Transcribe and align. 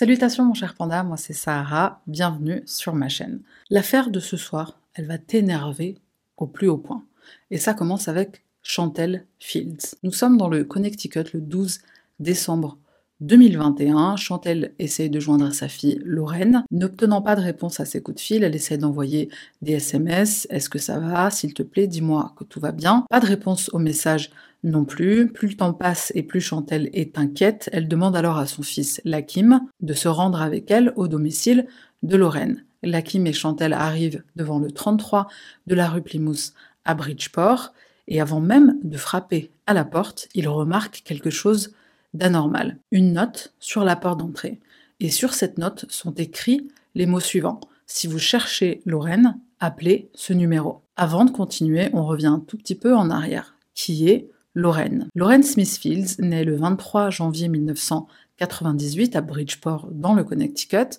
Salutations 0.00 0.44
mon 0.44 0.54
cher 0.54 0.74
panda, 0.74 1.02
moi 1.02 1.16
c'est 1.16 1.32
Sahara, 1.32 2.02
bienvenue 2.06 2.62
sur 2.66 2.94
ma 2.94 3.08
chaîne. 3.08 3.40
L'affaire 3.68 4.10
de 4.10 4.20
ce 4.20 4.36
soir, 4.36 4.78
elle 4.94 5.06
va 5.06 5.18
t'énerver 5.18 5.98
au 6.36 6.46
plus 6.46 6.68
haut 6.68 6.78
point. 6.78 7.04
Et 7.50 7.58
ça 7.58 7.74
commence 7.74 8.06
avec 8.06 8.44
Chantel 8.62 9.26
Fields. 9.40 9.96
Nous 10.04 10.12
sommes 10.12 10.36
dans 10.36 10.48
le 10.48 10.62
Connecticut 10.62 11.24
le 11.34 11.40
12 11.40 11.80
décembre 12.20 12.78
2021, 13.20 14.14
Chantel 14.14 14.72
essaye 14.78 15.10
de 15.10 15.18
joindre 15.18 15.52
sa 15.52 15.66
fille 15.66 16.00
Lorraine. 16.04 16.64
N'obtenant 16.70 17.20
pas 17.20 17.34
de 17.34 17.40
réponse 17.40 17.80
à 17.80 17.84
ses 17.84 18.00
coups 18.00 18.16
de 18.16 18.20
fil, 18.20 18.44
elle 18.44 18.54
essaie 18.54 18.78
d'envoyer 18.78 19.28
des 19.60 19.72
SMS. 19.72 20.46
Est-ce 20.50 20.70
que 20.70 20.78
ça 20.78 21.00
va? 21.00 21.28
S'il 21.30 21.54
te 21.54 21.64
plaît, 21.64 21.88
dis-moi 21.88 22.32
que 22.36 22.44
tout 22.44 22.60
va 22.60 22.70
bien. 22.70 23.04
Pas 23.10 23.18
de 23.18 23.26
réponse 23.26 23.70
au 23.72 23.80
message 23.80 24.30
non 24.64 24.84
plus. 24.84 25.32
Plus 25.32 25.48
le 25.48 25.56
temps 25.56 25.72
passe 25.72 26.12
et 26.14 26.22
plus 26.22 26.40
Chantel 26.40 26.90
est 26.92 27.18
inquiète, 27.18 27.68
elle 27.72 27.88
demande 27.88 28.16
alors 28.16 28.38
à 28.38 28.46
son 28.46 28.62
fils 28.62 29.00
Lakim 29.04 29.60
de 29.80 29.94
se 29.94 30.08
rendre 30.08 30.42
avec 30.42 30.70
elle 30.70 30.92
au 30.96 31.08
domicile 31.08 31.66
de 32.02 32.16
Lorraine. 32.16 32.64
Lakim 32.82 33.26
et 33.26 33.32
Chantel 33.32 33.72
arrivent 33.72 34.22
devant 34.36 34.58
le 34.58 34.70
33 34.70 35.28
de 35.66 35.74
la 35.74 35.88
rue 35.88 36.02
Plymouth 36.02 36.52
à 36.84 36.94
Bridgeport 36.94 37.72
et 38.06 38.20
avant 38.20 38.40
même 38.40 38.78
de 38.82 38.96
frapper 38.96 39.50
à 39.66 39.74
la 39.74 39.84
porte, 39.84 40.28
ils 40.34 40.48
remarquent 40.48 41.02
quelque 41.04 41.30
chose 41.30 41.74
d'anormal. 42.14 42.78
Une 42.90 43.12
note 43.12 43.52
sur 43.60 43.84
la 43.84 43.96
porte 43.96 44.20
d'entrée. 44.20 44.60
Et 45.00 45.10
sur 45.10 45.34
cette 45.34 45.58
note 45.58 45.84
sont 45.90 46.14
écrits 46.14 46.68
les 46.94 47.06
mots 47.06 47.20
suivants. 47.20 47.60
Si 47.86 48.06
vous 48.06 48.18
cherchez 48.18 48.80
Lorraine, 48.86 49.38
appelez 49.60 50.10
ce 50.14 50.32
numéro. 50.32 50.82
Avant 50.96 51.24
de 51.24 51.30
continuer, 51.30 51.90
on 51.92 52.04
revient 52.04 52.26
un 52.26 52.40
tout 52.40 52.56
petit 52.56 52.74
peu 52.74 52.96
en 52.96 53.10
arrière. 53.10 53.54
Qui 53.74 54.08
est 54.08 54.30
Lorraine 54.54 55.08
Lorraine 55.14 55.42
Smithfields, 55.42 56.20
née 56.20 56.44
le 56.44 56.56
23 56.56 57.10
janvier 57.10 57.48
1998 57.48 59.16
à 59.16 59.20
Bridgeport, 59.20 59.88
dans 59.92 60.14
le 60.14 60.24
Connecticut. 60.24 60.98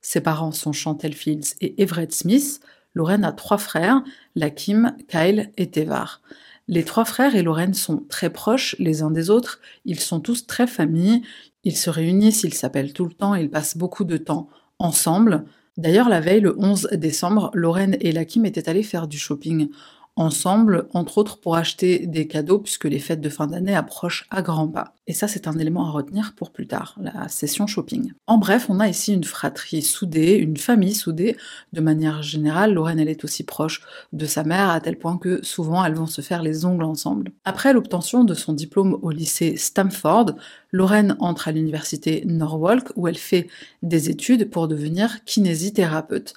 Ses 0.00 0.20
parents 0.20 0.52
sont 0.52 0.72
Chantel 0.72 1.12
Fields 1.12 1.54
et 1.60 1.82
Everett 1.82 2.12
Smith. 2.12 2.60
Lorraine 2.94 3.24
a 3.24 3.32
trois 3.32 3.58
frères, 3.58 4.02
Lakim, 4.34 4.96
Kyle 5.08 5.50
et 5.56 5.70
Tevar. 5.70 6.22
Les 6.68 6.84
trois 6.84 7.04
frères 7.04 7.36
et 7.36 7.42
Lorraine 7.42 7.74
sont 7.74 8.04
très 8.08 8.30
proches 8.30 8.74
les 8.78 9.02
uns 9.02 9.10
des 9.10 9.30
autres, 9.30 9.60
ils 9.84 10.00
sont 10.00 10.18
tous 10.18 10.46
très 10.46 10.66
familles, 10.66 11.22
ils 11.62 11.76
se 11.76 11.90
réunissent, 11.90 12.42
ils 12.42 12.54
s'appellent 12.54 12.92
tout 12.92 13.04
le 13.04 13.12
temps, 13.12 13.34
ils 13.34 13.50
passent 13.50 13.76
beaucoup 13.76 14.04
de 14.04 14.16
temps 14.16 14.48
ensemble. 14.78 15.44
D'ailleurs, 15.76 16.08
la 16.08 16.20
veille, 16.20 16.40
le 16.40 16.56
11 16.58 16.88
décembre, 16.92 17.50
Lorraine 17.54 17.96
et 18.00 18.10
Lakim 18.10 18.46
étaient 18.46 18.68
allés 18.68 18.82
faire 18.82 19.06
du 19.06 19.18
shopping 19.18 19.68
ensemble, 20.16 20.88
entre 20.94 21.18
autres 21.18 21.38
pour 21.38 21.56
acheter 21.56 22.06
des 22.06 22.26
cadeaux 22.26 22.58
puisque 22.58 22.86
les 22.86 22.98
fêtes 22.98 23.20
de 23.20 23.28
fin 23.28 23.46
d'année 23.46 23.74
approchent 23.74 24.26
à 24.30 24.42
grands 24.42 24.68
pas. 24.68 24.94
Et 25.06 25.12
ça, 25.12 25.28
c'est 25.28 25.46
un 25.46 25.58
élément 25.58 25.86
à 25.86 25.90
retenir 25.90 26.34
pour 26.34 26.50
plus 26.50 26.66
tard, 26.66 26.96
la 27.00 27.28
session 27.28 27.66
shopping. 27.66 28.12
En 28.26 28.38
bref, 28.38 28.66
on 28.68 28.80
a 28.80 28.88
ici 28.88 29.12
une 29.12 29.24
fratrie 29.24 29.82
soudée, 29.82 30.34
une 30.34 30.56
famille 30.56 30.94
soudée. 30.94 31.36
De 31.72 31.80
manière 31.80 32.22
générale, 32.22 32.74
Lorraine, 32.74 32.98
elle 32.98 33.08
est 33.08 33.24
aussi 33.24 33.44
proche 33.44 33.82
de 34.12 34.26
sa 34.26 34.42
mère 34.42 34.70
à 34.70 34.80
tel 34.80 34.98
point 34.98 35.18
que 35.18 35.44
souvent 35.44 35.84
elles 35.84 35.94
vont 35.94 36.06
se 36.06 36.22
faire 36.22 36.42
les 36.42 36.64
ongles 36.64 36.84
ensemble. 36.84 37.30
Après 37.44 37.72
l'obtention 37.72 38.24
de 38.24 38.34
son 38.34 38.52
diplôme 38.52 38.98
au 39.02 39.10
lycée 39.10 39.56
Stamford, 39.56 40.32
Lorraine 40.72 41.16
entre 41.20 41.48
à 41.48 41.52
l'université 41.52 42.24
Norwalk 42.26 42.88
où 42.96 43.06
elle 43.06 43.18
fait 43.18 43.48
des 43.82 44.10
études 44.10 44.50
pour 44.50 44.66
devenir 44.66 45.24
kinésithérapeute. 45.24 46.34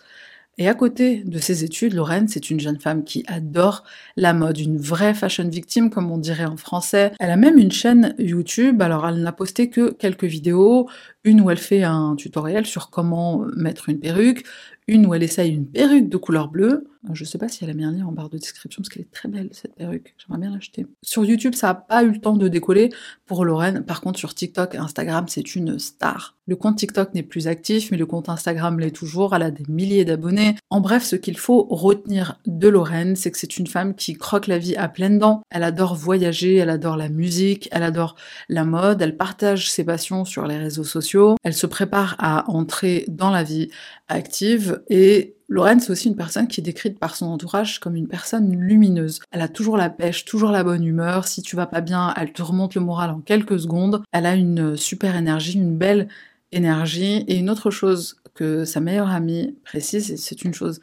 Et 0.61 0.67
à 0.67 0.73
côté 0.73 1.23
de 1.25 1.39
ses 1.39 1.63
études, 1.63 1.93
Lorraine, 1.93 2.27
c'est 2.27 2.49
une 2.49 2.59
jeune 2.59 2.81
femme 2.81 3.05
qui 3.05 3.23
adore 3.27 3.85
la 4.17 4.33
mode, 4.33 4.59
une 4.59 4.77
vraie 4.77 5.13
fashion 5.13 5.47
victime, 5.47 5.89
comme 5.89 6.11
on 6.11 6.17
dirait 6.17 6.43
en 6.43 6.57
français. 6.57 7.13
Elle 7.17 7.31
a 7.31 7.38
même 7.38 7.57
une 7.57 7.71
chaîne 7.71 8.13
YouTube, 8.19 8.81
alors 8.81 9.08
elle 9.08 9.21
n'a 9.21 9.31
posté 9.31 9.69
que 9.69 9.92
quelques 9.92 10.25
vidéos, 10.25 10.89
une 11.30 11.42
où 11.42 11.50
elle 11.50 11.58
fait 11.58 11.84
un 11.84 12.16
tutoriel 12.16 12.66
sur 12.66 12.90
comment 12.90 13.45
mettre 13.56 13.90
une 13.90 14.00
perruque, 14.00 14.44
une 14.88 15.06
où 15.06 15.14
elle 15.14 15.23
essaye 15.23 15.54
une 15.54 15.67
perruque 15.67 16.10
de 16.10 16.17
couleur 16.17 16.48
bleue, 16.50 16.90
je 17.14 17.23
sais 17.23 17.38
pas 17.38 17.48
si 17.48 17.64
elle 17.64 17.70
a 17.70 17.73
mis 17.73 17.86
un 17.86 17.92
lien 17.92 18.06
en 18.06 18.12
barre 18.12 18.30
de 18.30 18.38
description 18.38 18.82
parce 18.82 18.90
qu'elle 18.90 19.04
est 19.04 19.12
très 19.12 19.30
belle 19.30 19.50
cette 19.54 19.76
perruque. 19.76 20.16
J'aimerais 20.17 20.42
bien 20.42 20.52
l'acheter. 20.52 20.86
Sur 21.02 21.23
YouTube, 21.23 21.56
ça 21.56 21.70
a 21.70 21.73
pas 21.73 22.04
eu 22.04 22.12
le 22.12 22.20
temps 22.20 22.36
de 22.36 22.48
décoller 22.48 22.90
pour 23.26 23.45
Lorraine. 23.45 23.84
Par 23.84 24.02
contre, 24.02 24.20
sur 24.20 24.36
TikTok 24.36 24.76
et 24.76 24.78
Instagram, 24.78 25.26
c'est 25.28 25.56
une 25.56 25.80
star. 25.80 26.36
Le 26.45 26.56
compte 26.56 26.78
TikTok 26.78 27.14
n'est 27.14 27.23
plus 27.23 27.48
actif, 27.48 27.92
mais 27.92 27.98
le 27.98 28.06
compte 28.06 28.28
Instagram 28.28 28.80
l'est 28.80 28.92
toujours. 28.92 29.36
Elle 29.36 29.44
a 29.44 29.52
des 29.52 29.64
milliers 29.70 30.04
d'abonnés. 30.04 30.56
En 30.70 30.82
bref, 30.82 31.04
ce 31.04 31.16
qu'il 31.16 31.38
faut 31.38 31.67
retenir 31.70 32.40
de 32.48 32.67
Lorraine, 32.67 33.16
c'est 33.16 33.32
que 33.32 33.38
c'est 33.38 33.58
une 33.58 33.67
femme 33.67 33.94
qui 33.96 34.16
croque 34.16 34.48
la 34.48 34.58
vie 34.58 34.76
à 34.76 34.90
pleines 34.90 35.20
dents. 35.20 35.42
Elle 35.52 35.64
adore 35.64 35.96
voyager, 35.96 36.56
elle 36.56 36.70
adore 36.70 36.98
la 36.98 37.10
musique, 37.10 37.70
elle 37.72 37.84
adore 37.84 38.16
la 38.50 38.66
mode, 38.66 39.02
elle 39.02 39.16
partage 39.16 39.72
ses 39.72 39.84
passions 39.84 40.26
sur 40.26 40.48
les 40.48 40.58
réseaux 40.58 40.84
sociaux. 40.84 41.18
Elle 41.43 41.53
se 41.53 41.67
prépare 41.67 42.15
à 42.19 42.49
entrer 42.49 43.05
dans 43.07 43.31
la 43.31 43.43
vie 43.43 43.69
active 44.07 44.81
et 44.89 45.35
Lorraine, 45.52 45.80
c'est 45.80 45.91
aussi 45.91 46.07
une 46.07 46.15
personne 46.15 46.47
qui 46.47 46.61
est 46.61 46.63
décrite 46.63 46.99
par 46.99 47.15
son 47.15 47.25
entourage 47.25 47.80
comme 47.80 47.95
une 47.95 48.07
personne 48.07 48.55
lumineuse. 48.55 49.19
Elle 49.31 49.41
a 49.41 49.47
toujours 49.47 49.77
la 49.77 49.89
pêche, 49.89 50.23
toujours 50.23 50.52
la 50.52 50.63
bonne 50.63 50.83
humeur. 50.83 51.27
Si 51.27 51.41
tu 51.41 51.55
vas 51.55 51.65
pas 51.65 51.81
bien, 51.81 52.13
elle 52.15 52.33
te 52.33 52.43
remonte 52.43 52.75
le 52.75 52.81
moral 52.81 53.09
en 53.09 53.19
quelques 53.19 53.59
secondes. 53.59 54.03
Elle 54.11 54.27
a 54.27 54.35
une 54.35 54.77
super 54.77 55.15
énergie, 55.15 55.53
une 55.53 55.75
belle 55.75 56.07
énergie. 56.52 57.25
Et 57.27 57.37
une 57.37 57.49
autre 57.49 57.71
chose 57.71 58.17
que 58.36 58.63
sa 58.63 58.80
meilleure 58.80 59.09
amie 59.09 59.57
précise, 59.65 60.11
et 60.11 60.17
c'est 60.17 60.43
une 60.43 60.53
chose 60.53 60.81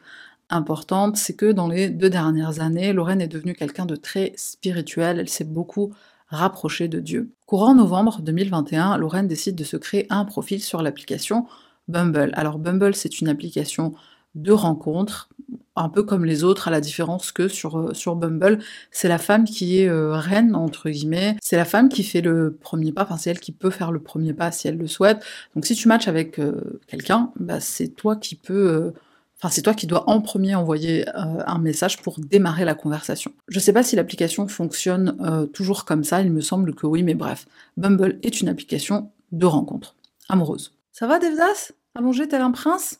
importante, 0.49 1.15
c'est 1.15 1.35
que 1.35 1.51
dans 1.51 1.69
les 1.69 1.89
deux 1.89 2.09
dernières 2.09 2.59
années, 2.59 2.91
Lorraine 2.91 3.21
est 3.21 3.27
devenue 3.27 3.53
quelqu'un 3.53 3.85
de 3.85 3.95
très 3.95 4.33
spirituel. 4.35 5.19
Elle 5.19 5.29
s'est 5.29 5.45
beaucoup 5.45 5.93
rapprochée 6.29 6.87
de 6.87 6.99
Dieu. 6.99 7.31
Courant 7.45 7.75
novembre 7.75 8.21
2021, 8.21 8.97
Lorraine 8.97 9.27
décide 9.27 9.55
de 9.55 9.63
se 9.63 9.77
créer 9.77 10.07
un 10.09 10.25
profil 10.25 10.61
sur 10.61 10.81
l'application 10.81 11.45
Bumble. 11.87 12.31
Alors 12.33 12.59
Bumble, 12.59 12.95
c'est 12.95 13.21
une 13.21 13.29
application 13.29 13.93
de 14.35 14.51
rencontres, 14.51 15.29
un 15.75 15.89
peu 15.89 16.03
comme 16.03 16.25
les 16.25 16.43
autres, 16.43 16.67
à 16.67 16.71
la 16.71 16.81
différence 16.81 17.31
que 17.31 17.47
sur, 17.47 17.79
euh, 17.79 17.93
sur 17.93 18.15
Bumble, 18.15 18.59
c'est 18.91 19.07
la 19.07 19.17
femme 19.17 19.45
qui 19.45 19.79
est 19.79 19.89
euh, 19.89 20.13
reine, 20.13 20.55
entre 20.55 20.89
guillemets, 20.89 21.37
c'est 21.41 21.55
la 21.55 21.65
femme 21.65 21.89
qui 21.89 22.03
fait 22.03 22.21
le 22.21 22.55
premier 22.55 22.91
pas, 22.91 23.03
enfin 23.03 23.17
c'est 23.17 23.29
elle 23.29 23.39
qui 23.39 23.51
peut 23.51 23.69
faire 23.69 23.91
le 23.91 23.99
premier 23.99 24.33
pas 24.33 24.51
si 24.51 24.67
elle 24.67 24.77
le 24.77 24.87
souhaite. 24.87 25.23
Donc 25.55 25.65
si 25.65 25.75
tu 25.75 25.87
matches 25.87 26.07
avec 26.07 26.39
euh, 26.39 26.79
quelqu'un, 26.87 27.31
bah, 27.39 27.59
c'est 27.59 27.89
toi 27.89 28.15
qui 28.15 28.35
peux... 28.35 28.93
Enfin, 29.39 29.49
c'est 29.49 29.61
toi 29.61 29.73
qui 29.73 29.85
dois 29.85 30.09
en 30.09 30.19
premier 30.21 30.55
envoyer 30.55 31.05
un 31.15 31.59
message 31.59 32.01
pour 32.01 32.19
démarrer 32.19 32.65
la 32.65 32.73
conversation. 32.73 33.31
Je 33.47 33.59
sais 33.59 33.73
pas 33.73 33.83
si 33.83 33.95
l'application 33.95 34.47
fonctionne 34.47 35.47
toujours 35.53 35.85
comme 35.85 36.03
ça, 36.03 36.21
il 36.21 36.31
me 36.31 36.41
semble 36.41 36.73
que 36.73 36.87
oui, 36.87 37.03
mais 37.03 37.13
bref. 37.13 37.45
Bumble 37.77 38.19
est 38.23 38.41
une 38.41 38.49
application 38.49 39.11
de 39.31 39.45
rencontre 39.45 39.95
amoureuse. 40.27 40.73
Ça 40.91 41.05
va, 41.05 41.19
Devdas? 41.19 41.71
Allongé 41.93 42.27
tel 42.27 42.41
un 42.41 42.51
prince? 42.51 42.99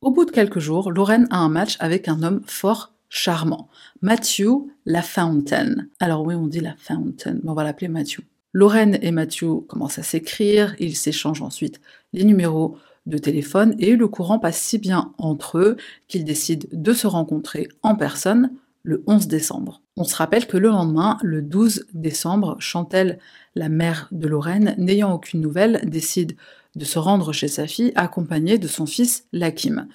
Au 0.00 0.10
bout 0.10 0.24
de 0.24 0.30
quelques 0.30 0.58
jours, 0.58 0.90
Lorraine 0.90 1.28
a 1.30 1.38
un 1.38 1.48
match 1.48 1.76
avec 1.80 2.08
un 2.08 2.22
homme 2.22 2.40
fort 2.46 2.94
charmant, 3.10 3.68
Matthew 4.00 4.48
LaFountain. 4.86 5.86
Alors 6.00 6.22
oui, 6.24 6.34
on 6.34 6.46
dit 6.46 6.60
LaFountain, 6.60 7.40
mais 7.42 7.50
on 7.50 7.54
va 7.54 7.62
l'appeler 7.62 7.88
Matthew. 7.88 8.20
Lorraine 8.54 8.98
et 9.02 9.10
Matthew 9.10 9.66
commencent 9.68 9.98
à 9.98 10.02
s'écrire, 10.02 10.74
ils 10.78 10.96
s'échangent 10.96 11.42
ensuite 11.42 11.80
les 12.14 12.24
numéros 12.24 12.78
de 13.06 13.18
téléphone 13.18 13.74
et 13.78 13.96
le 13.96 14.08
courant 14.08 14.38
passe 14.38 14.58
si 14.58 14.78
bien 14.78 15.12
entre 15.18 15.58
eux 15.58 15.76
qu'ils 16.08 16.24
décident 16.24 16.66
de 16.72 16.92
se 16.92 17.06
rencontrer 17.06 17.68
en 17.82 17.96
personne 17.96 18.52
le 18.82 19.02
11 19.06 19.28
décembre. 19.28 19.82
On 19.96 20.04
se 20.04 20.16
rappelle 20.16 20.46
que 20.46 20.56
le 20.56 20.68
lendemain, 20.68 21.18
le 21.22 21.42
12 21.42 21.86
décembre, 21.94 22.56
Chantel, 22.58 23.18
la 23.54 23.68
mère 23.68 24.08
de 24.10 24.26
Lorraine, 24.26 24.74
n'ayant 24.78 25.12
aucune 25.12 25.40
nouvelle, 25.40 25.80
décide 25.84 26.36
de 26.74 26.84
se 26.84 26.98
rendre 26.98 27.32
chez 27.32 27.48
sa 27.48 27.66
fille 27.66 27.92
accompagnée 27.94 28.58
de 28.58 28.68
son 28.68 28.86
fils 28.86 29.26
Lakim. 29.32 29.88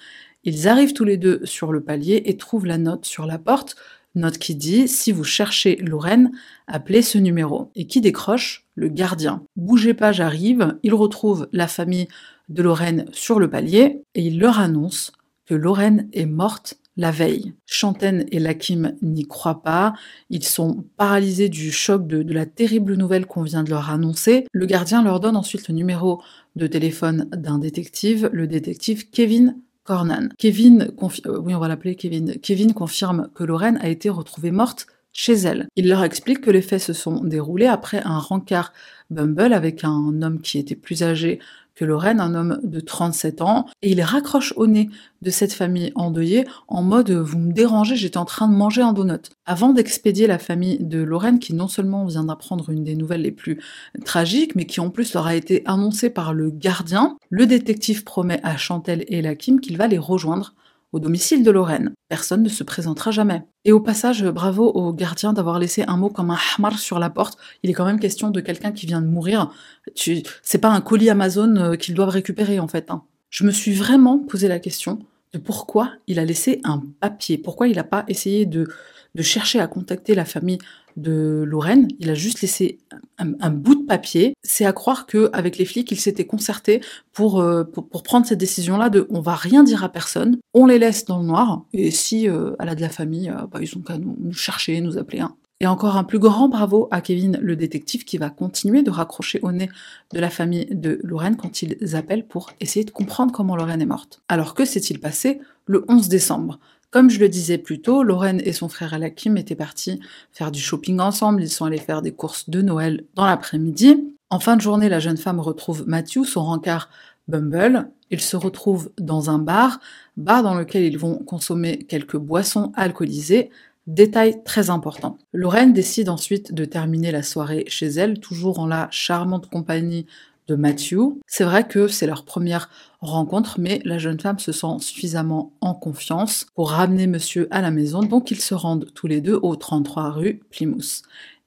Ils 0.44 0.68
arrivent 0.68 0.92
tous 0.92 1.04
les 1.04 1.16
deux 1.16 1.40
sur 1.44 1.72
le 1.72 1.82
palier 1.82 2.22
et 2.26 2.36
trouvent 2.36 2.66
la 2.66 2.78
note 2.78 3.04
sur 3.04 3.26
la 3.26 3.38
porte, 3.38 3.76
note 4.14 4.38
qui 4.38 4.54
dit 4.54 4.86
Si 4.88 5.12
vous 5.12 5.24
cherchez 5.24 5.76
Lorraine, 5.76 6.30
appelez 6.66 7.02
ce 7.02 7.18
numéro. 7.18 7.70
Et 7.74 7.86
qui 7.86 8.00
décroche? 8.00 8.67
Le 8.78 8.86
gardien. 8.86 9.42
Bougez 9.56 9.92
pas, 9.92 10.12
j'arrive. 10.12 10.78
Il 10.84 10.94
retrouve 10.94 11.48
la 11.52 11.66
famille 11.66 12.06
de 12.48 12.62
Lorraine 12.62 13.06
sur 13.10 13.40
le 13.40 13.50
palier 13.50 14.02
et 14.14 14.22
il 14.22 14.38
leur 14.38 14.60
annonce 14.60 15.10
que 15.46 15.56
Lorraine 15.56 16.08
est 16.12 16.26
morte 16.26 16.78
la 16.96 17.10
veille. 17.10 17.54
Chanten 17.66 18.24
et 18.30 18.38
Lakim 18.38 18.94
n'y 19.02 19.26
croient 19.26 19.62
pas, 19.62 19.94
ils 20.30 20.44
sont 20.44 20.84
paralysés 20.96 21.48
du 21.48 21.72
choc 21.72 22.06
de, 22.06 22.32
la 22.32 22.46
terrible 22.46 22.94
nouvelle 22.94 23.26
qu'on 23.26 23.42
vient 23.42 23.64
de 23.64 23.70
leur 23.70 23.90
annoncer. 23.90 24.46
Le 24.52 24.66
gardien 24.66 25.02
leur 25.02 25.18
donne 25.18 25.36
ensuite 25.36 25.66
le 25.66 25.74
numéro 25.74 26.22
de 26.54 26.68
téléphone 26.68 27.28
d'un 27.32 27.58
détective, 27.58 28.30
le 28.32 28.46
détective 28.46 29.10
Kevin 29.10 29.56
Cornan. 29.82 30.28
Euh, 30.44 31.40
oui 31.40 31.54
on 31.54 31.58
va 31.58 31.66
l'appeler 31.66 31.96
Kevin, 31.96 32.38
Kevin 32.38 32.74
confirme 32.74 33.28
que 33.34 33.42
Lorraine 33.42 33.78
a 33.80 33.88
été 33.88 34.08
retrouvée 34.08 34.52
morte 34.52 34.86
chez 35.12 35.34
elle. 35.34 35.68
Il 35.76 35.88
leur 35.88 36.04
explique 36.04 36.40
que 36.40 36.50
les 36.50 36.62
faits 36.62 36.80
se 36.80 36.92
sont 36.92 37.24
déroulés 37.24 37.66
après 37.66 38.02
un 38.04 38.18
rencard 38.18 38.72
Bumble 39.10 39.52
avec 39.52 39.84
un 39.84 40.22
homme 40.22 40.40
qui 40.40 40.58
était 40.58 40.76
plus 40.76 41.02
âgé 41.02 41.38
que 41.78 41.84
Lorraine, 41.84 42.18
un 42.18 42.34
homme 42.34 42.58
de 42.64 42.80
37 42.80 43.40
ans, 43.40 43.66
et 43.82 43.92
il 43.92 44.02
raccroche 44.02 44.52
au 44.56 44.66
nez 44.66 44.90
de 45.22 45.30
cette 45.30 45.52
famille 45.52 45.92
endeuillée 45.94 46.44
en 46.66 46.82
mode 46.82 47.12
vous 47.12 47.38
me 47.38 47.52
dérangez, 47.52 47.94
j'étais 47.94 48.18
en 48.18 48.24
train 48.24 48.48
de 48.48 48.54
manger 48.54 48.82
un 48.82 48.92
donut. 48.92 49.30
Avant 49.46 49.72
d'expédier 49.72 50.26
la 50.26 50.40
famille 50.40 50.78
de 50.80 50.98
Lorraine, 50.98 51.38
qui 51.38 51.54
non 51.54 51.68
seulement 51.68 52.04
vient 52.04 52.24
d'apprendre 52.24 52.70
une 52.70 52.82
des 52.82 52.96
nouvelles 52.96 53.22
les 53.22 53.30
plus 53.30 53.60
tragiques, 54.04 54.56
mais 54.56 54.66
qui 54.66 54.80
en 54.80 54.90
plus 54.90 55.14
leur 55.14 55.28
a 55.28 55.36
été 55.36 55.62
annoncée 55.66 56.10
par 56.10 56.34
le 56.34 56.50
gardien, 56.50 57.16
le 57.30 57.46
détective 57.46 58.02
promet 58.02 58.40
à 58.42 58.56
Chantel 58.56 59.04
et 59.06 59.22
Lakim 59.22 59.60
qu'il 59.60 59.76
va 59.76 59.86
les 59.86 59.98
rejoindre 59.98 60.54
au 60.92 61.00
domicile 61.00 61.42
de 61.42 61.50
Lorraine. 61.50 61.92
Personne 62.08 62.42
ne 62.42 62.48
se 62.48 62.64
présentera 62.64 63.10
jamais. 63.10 63.42
Et 63.64 63.72
au 63.72 63.80
passage, 63.80 64.24
bravo 64.24 64.66
au 64.66 64.92
gardien 64.92 65.32
d'avoir 65.32 65.58
laissé 65.58 65.84
un 65.86 65.96
mot 65.96 66.08
comme 66.08 66.30
un 66.30 66.38
hamar 66.56 66.78
sur 66.78 66.98
la 66.98 67.10
porte. 67.10 67.38
Il 67.62 67.70
est 67.70 67.74
quand 67.74 67.84
même 67.84 68.00
question 68.00 68.30
de 68.30 68.40
quelqu'un 68.40 68.72
qui 68.72 68.86
vient 68.86 69.02
de 69.02 69.06
mourir. 69.06 69.50
Tu... 69.94 70.22
C'est 70.42 70.58
pas 70.58 70.70
un 70.70 70.80
colis 70.80 71.10
Amazon 71.10 71.56
euh, 71.56 71.76
qu'ils 71.76 71.94
doivent 71.94 72.08
récupérer 72.08 72.58
en 72.58 72.68
fait. 72.68 72.90
Hein. 72.90 73.02
Je 73.30 73.44
me 73.44 73.50
suis 73.50 73.74
vraiment 73.74 74.18
posé 74.18 74.48
la 74.48 74.58
question 74.58 75.00
de 75.32 75.38
pourquoi 75.38 75.92
il 76.06 76.18
a 76.18 76.24
laissé 76.24 76.60
un 76.64 76.82
papier, 77.00 77.36
pourquoi 77.36 77.68
il 77.68 77.76
n'a 77.76 77.84
pas 77.84 78.04
essayé 78.08 78.46
de, 78.46 78.66
de 79.14 79.22
chercher 79.22 79.60
à 79.60 79.66
contacter 79.66 80.14
la 80.14 80.24
famille 80.24 80.58
de 80.98 81.44
Lorraine, 81.46 81.88
il 81.98 82.10
a 82.10 82.14
juste 82.14 82.40
laissé 82.42 82.78
un, 83.18 83.50
bout 83.50 83.76
de 83.76 83.86
papier. 83.86 84.34
C'est 84.42 84.66
à 84.66 84.72
croire 84.72 85.06
qu'avec 85.06 85.56
les 85.56 85.64
flics, 85.64 85.90
il 85.90 86.00
s'était 86.00 86.26
concerté 86.26 86.80
pour, 87.12 87.40
euh, 87.40 87.64
prendre 87.64 88.26
cette 88.26 88.38
décision-là 88.38 88.90
de 88.90 89.06
on 89.10 89.20
va 89.20 89.34
rien 89.34 89.62
dire 89.62 89.84
à 89.84 89.88
personne, 89.88 90.38
on 90.54 90.66
les 90.66 90.78
laisse 90.78 91.04
dans 91.04 91.18
le 91.18 91.26
noir, 91.26 91.64
et 91.72 91.90
si 91.90 92.28
euh, 92.28 92.52
elle 92.58 92.68
a 92.68 92.74
de 92.74 92.80
la 92.80 92.88
famille, 92.88 93.30
euh, 93.30 93.46
bah, 93.50 93.60
ils 93.62 93.76
ont 93.76 93.80
qu'à 93.80 93.98
nous, 93.98 94.32
chercher, 94.32 94.80
nous 94.80 94.98
appeler. 94.98 95.22
Et 95.60 95.66
encore 95.66 95.96
un 95.96 96.04
plus 96.04 96.20
grand 96.20 96.48
bravo 96.48 96.86
à 96.92 97.00
Kevin 97.00 97.38
le 97.42 97.56
détective 97.56 98.04
qui 98.04 98.16
va 98.16 98.30
continuer 98.30 98.82
de 98.82 98.90
raccrocher 98.90 99.40
au 99.42 99.50
nez 99.50 99.68
de 100.12 100.20
la 100.20 100.30
famille 100.30 100.66
de 100.70 101.00
Lorraine 101.02 101.36
quand 101.36 101.62
ils 101.62 101.96
appellent 101.96 102.26
pour 102.26 102.50
essayer 102.60 102.84
de 102.84 102.92
comprendre 102.92 103.32
comment 103.32 103.56
Lorraine 103.56 103.82
est 103.82 103.86
morte. 103.86 104.22
Alors 104.28 104.54
que 104.54 104.64
s'est-il 104.64 105.00
passé 105.00 105.40
le 105.66 105.84
11 105.88 106.08
décembre? 106.08 106.60
Comme 106.90 107.10
je 107.10 107.20
le 107.20 107.28
disais 107.28 107.58
plus 107.58 107.80
tôt, 107.80 108.02
Lorraine 108.02 108.40
et 108.44 108.52
son 108.52 108.68
frère 108.68 108.94
Alakim 108.94 109.36
étaient 109.36 109.54
partis 109.54 110.00
faire 110.32 110.50
du 110.50 110.60
shopping 110.60 111.00
ensemble, 111.00 111.42
ils 111.42 111.50
sont 111.50 111.66
allés 111.66 111.78
faire 111.78 112.00
des 112.02 112.12
courses 112.12 112.48
de 112.48 112.62
Noël 112.62 113.04
dans 113.14 113.26
l'après-midi. 113.26 114.14
En 114.30 114.40
fin 114.40 114.56
de 114.56 114.62
journée, 114.62 114.88
la 114.88 115.00
jeune 115.00 115.16
femme 115.16 115.40
retrouve 115.40 115.84
Matthew, 115.86 116.24
son 116.24 116.44
rencard 116.44 116.88
Bumble. 117.28 117.90
Ils 118.10 118.20
se 118.20 118.36
retrouvent 118.36 118.90
dans 118.98 119.28
un 119.28 119.38
bar, 119.38 119.80
bar 120.16 120.42
dans 120.42 120.54
lequel 120.54 120.84
ils 120.84 120.98
vont 120.98 121.18
consommer 121.18 121.78
quelques 121.78 122.16
boissons 122.16 122.72
alcoolisées. 122.74 123.50
Détail 123.86 124.42
très 124.44 124.70
important. 124.70 125.18
Lorraine 125.32 125.72
décide 125.72 126.08
ensuite 126.08 126.52
de 126.52 126.64
terminer 126.64 127.10
la 127.10 127.22
soirée 127.22 127.64
chez 127.68 127.86
elle, 127.86 128.20
toujours 128.20 128.58
en 128.58 128.66
la 128.66 128.88
charmante 128.90 129.48
compagnie 129.48 130.06
de 130.48 130.54
Matthew. 130.56 131.20
C'est 131.26 131.44
vrai 131.44 131.66
que 131.68 131.86
c'est 131.88 132.06
leur 132.06 132.24
première 132.24 132.68
rencontre, 133.00 133.60
mais 133.60 133.80
la 133.84 133.98
jeune 133.98 134.18
femme 134.18 134.38
se 134.38 134.50
sent 134.50 134.78
suffisamment 134.80 135.52
en 135.60 135.74
confiance 135.74 136.46
pour 136.54 136.70
ramener 136.70 137.06
monsieur 137.06 137.46
à 137.50 137.60
la 137.60 137.70
maison, 137.70 138.02
donc 138.02 138.30
ils 138.30 138.40
se 138.40 138.54
rendent 138.54 138.90
tous 138.94 139.06
les 139.06 139.20
deux 139.20 139.38
au 139.40 139.54
33 139.54 140.10
rue 140.10 140.40
Plymouth. 140.50 141.02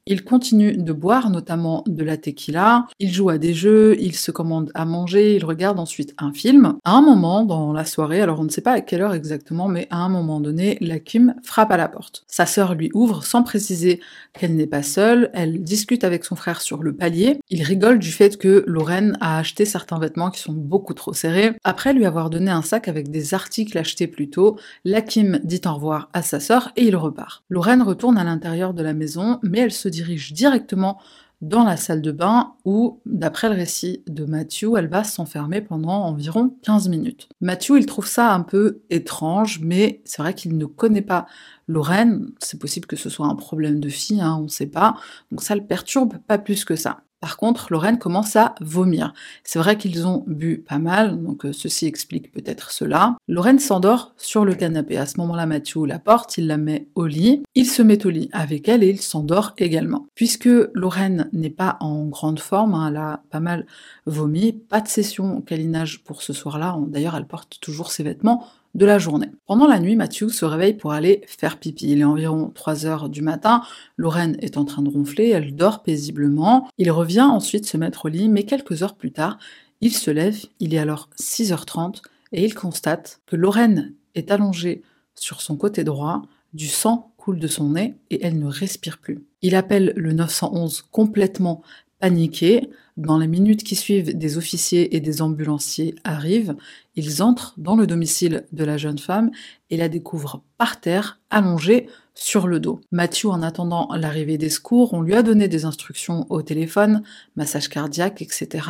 Il 0.08 0.24
continue 0.24 0.76
de 0.76 0.94
boire, 0.94 1.30
notamment 1.30 1.84
de 1.86 2.04
la 2.04 2.18
tequila. 2.18 2.88
Il 3.00 3.14
joue 3.14 3.30
à 3.30 3.38
des 3.38 3.54
jeux, 3.54 3.96
il 4.00 4.16
se 4.16 4.32
commande 4.32 4.72
à 4.74 4.84
manger, 4.84 5.36
il 5.36 5.46
regarde 5.46 5.80
ensuite 5.80 6.16
un 6.18 6.34
film. 6.34 6.74
À 6.84 6.94
un 6.94 7.02
moment 7.02 7.46
dans 7.46 7.72
la 7.72 7.86
soirée, 7.86 8.20
alors 8.20 8.40
on 8.40 8.46
ne 8.46 8.50
sait 8.50 8.62
pas 8.62 8.72
à 8.72 8.82
quelle 8.82 9.04
heure 9.04 9.14
exactement, 9.14 9.68
mais 9.68 9.88
à 9.92 9.98
un 9.98 10.10
moment 10.10 10.40
donné, 10.40 10.80
la 10.82 10.98
Kim 10.98 11.36
frappe 11.44 11.72
à 11.72 11.78
la 11.78 11.88
porte. 11.88 12.24
Sa 12.26 12.48
sœur 12.48 12.74
lui 12.74 12.90
ouvre 12.96 13.24
sans 13.24 13.44
préciser 13.44 14.00
qu'elle 14.34 14.56
n'est 14.56 14.66
pas 14.66 14.82
seule. 14.82 15.30
Elle 15.36 15.62
discute 15.62 16.04
avec 16.04 16.26
son 16.26 16.36
frère 16.36 16.62
sur 16.62 16.82
le 16.82 16.96
palier. 16.96 17.40
Il 17.52 17.62
rigole 17.62 18.00
du 18.00 18.12
fait 18.12 18.38
que 18.38 18.64
Lorraine 18.66 19.18
a 19.22 19.38
acheté 19.38 19.66
certains 19.66 20.00
vêtements 20.00 20.32
qui 20.32 20.40
sont 20.40 20.54
beaucoup 20.54 20.96
trop 20.96 21.14
serrés. 21.14 21.52
Après 21.64 21.94
lui 21.94 22.08
avoir 22.08 22.32
donné 22.32 22.50
un 22.50 22.64
sac 22.64 22.88
avec 22.88 23.12
des 23.12 23.36
articles 23.36 23.78
achetés 23.78 24.08
plus 24.08 24.32
tôt, 24.32 24.58
la 24.84 25.02
Kim 25.02 25.40
dit 25.44 25.62
au 25.64 25.76
revoir 25.76 26.10
à 26.14 26.24
sa 26.24 26.40
sœur 26.40 26.72
et 26.76 26.86
il 26.86 26.96
repart. 26.96 27.44
Lorraine 27.50 27.84
retourne 27.84 28.18
à 28.18 28.24
l'intérieur 28.24 28.74
de 28.74 28.82
la 28.82 28.94
maison, 28.94 29.38
mais 29.44 29.60
elle 29.60 29.72
se 29.72 29.92
directement 30.34 31.00
dans 31.42 31.64
la 31.64 31.76
salle 31.76 32.02
de 32.02 32.12
bain 32.12 32.54
où, 32.66 33.02
d'après 33.06 33.50
le 33.50 33.56
récit 33.56 34.04
de 34.08 34.26
Matthew, 34.26 34.76
elle 34.78 34.88
va 34.88 35.04
s'enfermer 35.04 35.62
pendant 35.62 36.04
environ 36.04 36.56
15 36.62 36.88
minutes. 36.90 37.30
Matthew, 37.42 37.72
il 37.78 37.86
trouve 37.88 38.08
ça 38.08 38.34
un 38.34 38.42
peu 38.42 38.82
étrange, 38.90 39.60
mais 39.62 40.02
c'est 40.06 40.22
vrai 40.22 40.36
qu'il 40.36 40.56
ne 40.58 40.66
connaît 40.66 41.02
pas 41.02 41.26
Lorraine. 41.68 42.32
C'est 42.40 42.60
possible 42.60 42.86
que 42.86 42.96
ce 42.96 43.10
soit 43.10 43.26
un 43.26 43.36
problème 43.36 43.80
de 43.80 43.90
fille, 43.90 44.22
hein, 44.22 44.38
on 44.40 44.44
ne 44.44 44.50
sait 44.50 44.68
pas. 44.68 44.98
Donc 45.32 45.42
ça 45.42 45.56
le 45.56 45.66
perturbe 45.66 46.18
pas 46.28 46.38
plus 46.38 46.64
que 46.64 46.76
ça. 46.76 47.02
Par 47.22 47.38
contre, 47.38 47.68
Lorraine 47.70 48.00
commence 48.00 48.36
à 48.36 48.56
vomir. 48.62 49.14
C'est 49.44 49.60
vrai 49.60 49.78
qu'ils 49.78 50.08
ont 50.08 50.24
bu 50.26 50.58
pas 50.58 50.80
mal, 50.80 51.22
donc 51.22 51.46
euh, 51.46 51.54
ceci 51.54 51.86
explique 51.86 52.32
peut-être 52.32 52.72
cela. 52.72 53.16
Lorraine 53.28 53.60
s'endort 53.60 54.14
sur 54.18 54.44
le 54.44 54.56
canapé. 54.56 54.98
À 54.98 55.06
ce 55.06 55.20
moment-là, 55.20 55.46
Mathieu 55.46 55.86
la 55.86 56.00
porte, 56.00 56.40
il 56.40 56.48
la 56.48 56.58
met 56.58 56.88
au 56.96 57.06
lit. 57.06 57.44
Il 57.54 57.68
se 57.68 57.84
met 57.84 58.06
au 58.08 58.10
lit 58.10 58.30
avec 58.34 58.68
elle 58.68 58.84
et 58.84 58.90
il 58.90 59.00
s'endort 59.00 59.54
également. 59.60 60.08
Puisque 60.16 60.50
Lorraine 60.74 61.30
n'est 61.32 61.52
pas 61.52 61.78
en 61.80 62.06
grande 62.06 62.40
forme, 62.40 62.74
hein, 62.74 62.88
elle 62.90 62.98
a 62.98 63.22
pas 63.30 63.40
mal 63.40 63.68
vomi, 64.08 64.52
pas 64.54 64.82
de 64.82 64.88
session 64.88 65.42
câlinage 65.42 66.04
pour 66.04 66.24
ce 66.24 66.34
soir-là. 66.34 66.76
D'ailleurs, 66.88 67.16
elle 67.16 67.28
porte 67.28 67.60
toujours 67.62 67.92
ses 67.92 68.02
vêtements 68.02 68.48
de 68.74 68.86
la 68.86 69.00
journée. 69.00 69.30
Pendant 69.46 69.68
la 69.68 69.80
nuit, 69.80 69.96
Matthew 69.96 70.30
se 70.30 70.46
réveille 70.46 70.74
pour 70.74 70.92
aller 70.92 71.22
faire 71.28 71.58
pipi. 71.58 71.92
Il 71.92 72.02
est 72.02 72.06
environ 72.06 72.52
3 72.54 72.86
heures 72.86 73.10
du 73.10 73.22
matin, 73.22 73.62
Lorraine 73.98 74.38
est 74.40 74.58
en 74.58 74.66
train 74.66 74.82
de 74.82 74.90
ronfler, 74.90 75.30
elle 75.30 75.56
dort 75.56 75.84
paisiblement. 75.84 76.68
Il 76.78 76.92
revient 76.92 77.22
ensuite 77.22 77.66
se 77.66 77.78
mettre 77.78 78.06
au 78.06 78.10
lit, 78.10 78.30
mais 78.30 78.44
quelques 78.44 78.84
heures 78.84 78.96
plus 78.96 79.12
tard, 79.12 79.38
il 79.82 79.94
se 79.94 80.12
lève, 80.12 80.38
il 80.60 80.74
est 80.74 80.80
alors 80.80 81.10
6h30, 81.20 82.02
et 82.32 82.46
il 82.46 82.54
constate 82.54 83.20
que 83.26 83.36
Lorraine 83.36 83.94
est 84.16 84.32
allongée 84.32 84.84
sur 85.16 85.42
son 85.42 85.58
côté 85.58 85.84
droit, 85.84 86.22
du 86.54 86.68
sang 86.68 87.14
coule 87.18 87.40
de 87.40 87.48
son 87.48 87.70
nez 87.70 87.96
et 88.10 88.26
elle 88.26 88.40
ne 88.40 88.48
respire 88.48 88.98
plus. 88.98 89.24
Il 89.42 89.56
appelle 89.56 89.94
le 89.96 90.12
911 90.12 90.84
complètement 90.92 91.62
paniqué. 92.02 92.70
Dans 92.98 93.18
les 93.18 93.28
minutes 93.28 93.64
qui 93.64 93.76
suivent, 93.76 94.18
des 94.18 94.38
officiers 94.38 94.96
et 94.96 95.00
des 95.00 95.22
ambulanciers 95.22 95.96
arrivent. 96.04 96.56
Ils 96.96 97.24
entrent 97.24 97.54
dans 97.58 97.78
le 97.78 97.88
domicile 97.88 98.46
de 98.52 98.66
la 98.66 98.76
jeune 98.76 98.98
femme 98.98 99.32
et 99.70 99.78
la 99.78 99.88
découvrent 99.88 100.44
par 100.58 100.82
terre, 100.82 101.22
allongée 101.30 101.88
sur 102.14 102.48
le 102.48 102.60
dos. 102.60 102.82
Mathieu, 102.92 103.30
en 103.30 103.42
attendant 103.42 103.88
l'arrivée 103.96 104.38
des 104.38 104.50
secours, 104.50 104.94
on 104.94 105.02
lui 105.02 105.16
a 105.16 105.24
donné 105.24 105.48
des 105.48 105.64
instructions 105.64 106.26
au 106.30 106.42
téléphone, 106.42 107.04
massage 107.38 107.70
cardiaque, 107.70 108.22
etc. 108.22 108.68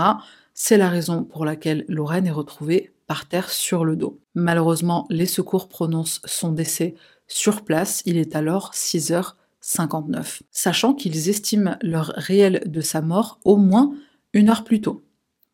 C'est 0.54 0.78
la 0.78 0.90
raison 0.90 1.24
pour 1.24 1.44
laquelle 1.44 1.86
Lorraine 1.88 2.28
est 2.28 2.32
retrouvée 2.32 2.92
par 3.08 3.28
terre 3.28 3.50
sur 3.50 3.84
le 3.84 3.96
dos. 3.96 4.20
Malheureusement, 4.36 5.08
les 5.10 5.26
secours 5.26 5.68
prononcent 5.68 6.22
son 6.26 6.52
décès 6.52 6.94
sur 7.28 7.64
place. 7.64 8.04
Il 8.06 8.18
est 8.18 8.36
alors 8.36 8.74
6 8.74 9.12
heures 9.12 9.38
59, 9.72 10.44
sachant 10.52 10.94
qu'ils 10.94 11.30
estiment 11.30 11.78
l'heure 11.82 12.14
réelle 12.16 12.62
de 12.66 12.82
sa 12.82 13.02
mort 13.02 13.40
au 13.46 13.56
moins 13.56 13.94
une 14.34 14.50
heure 14.50 14.64
plus 14.64 14.82
tôt. 14.82 15.04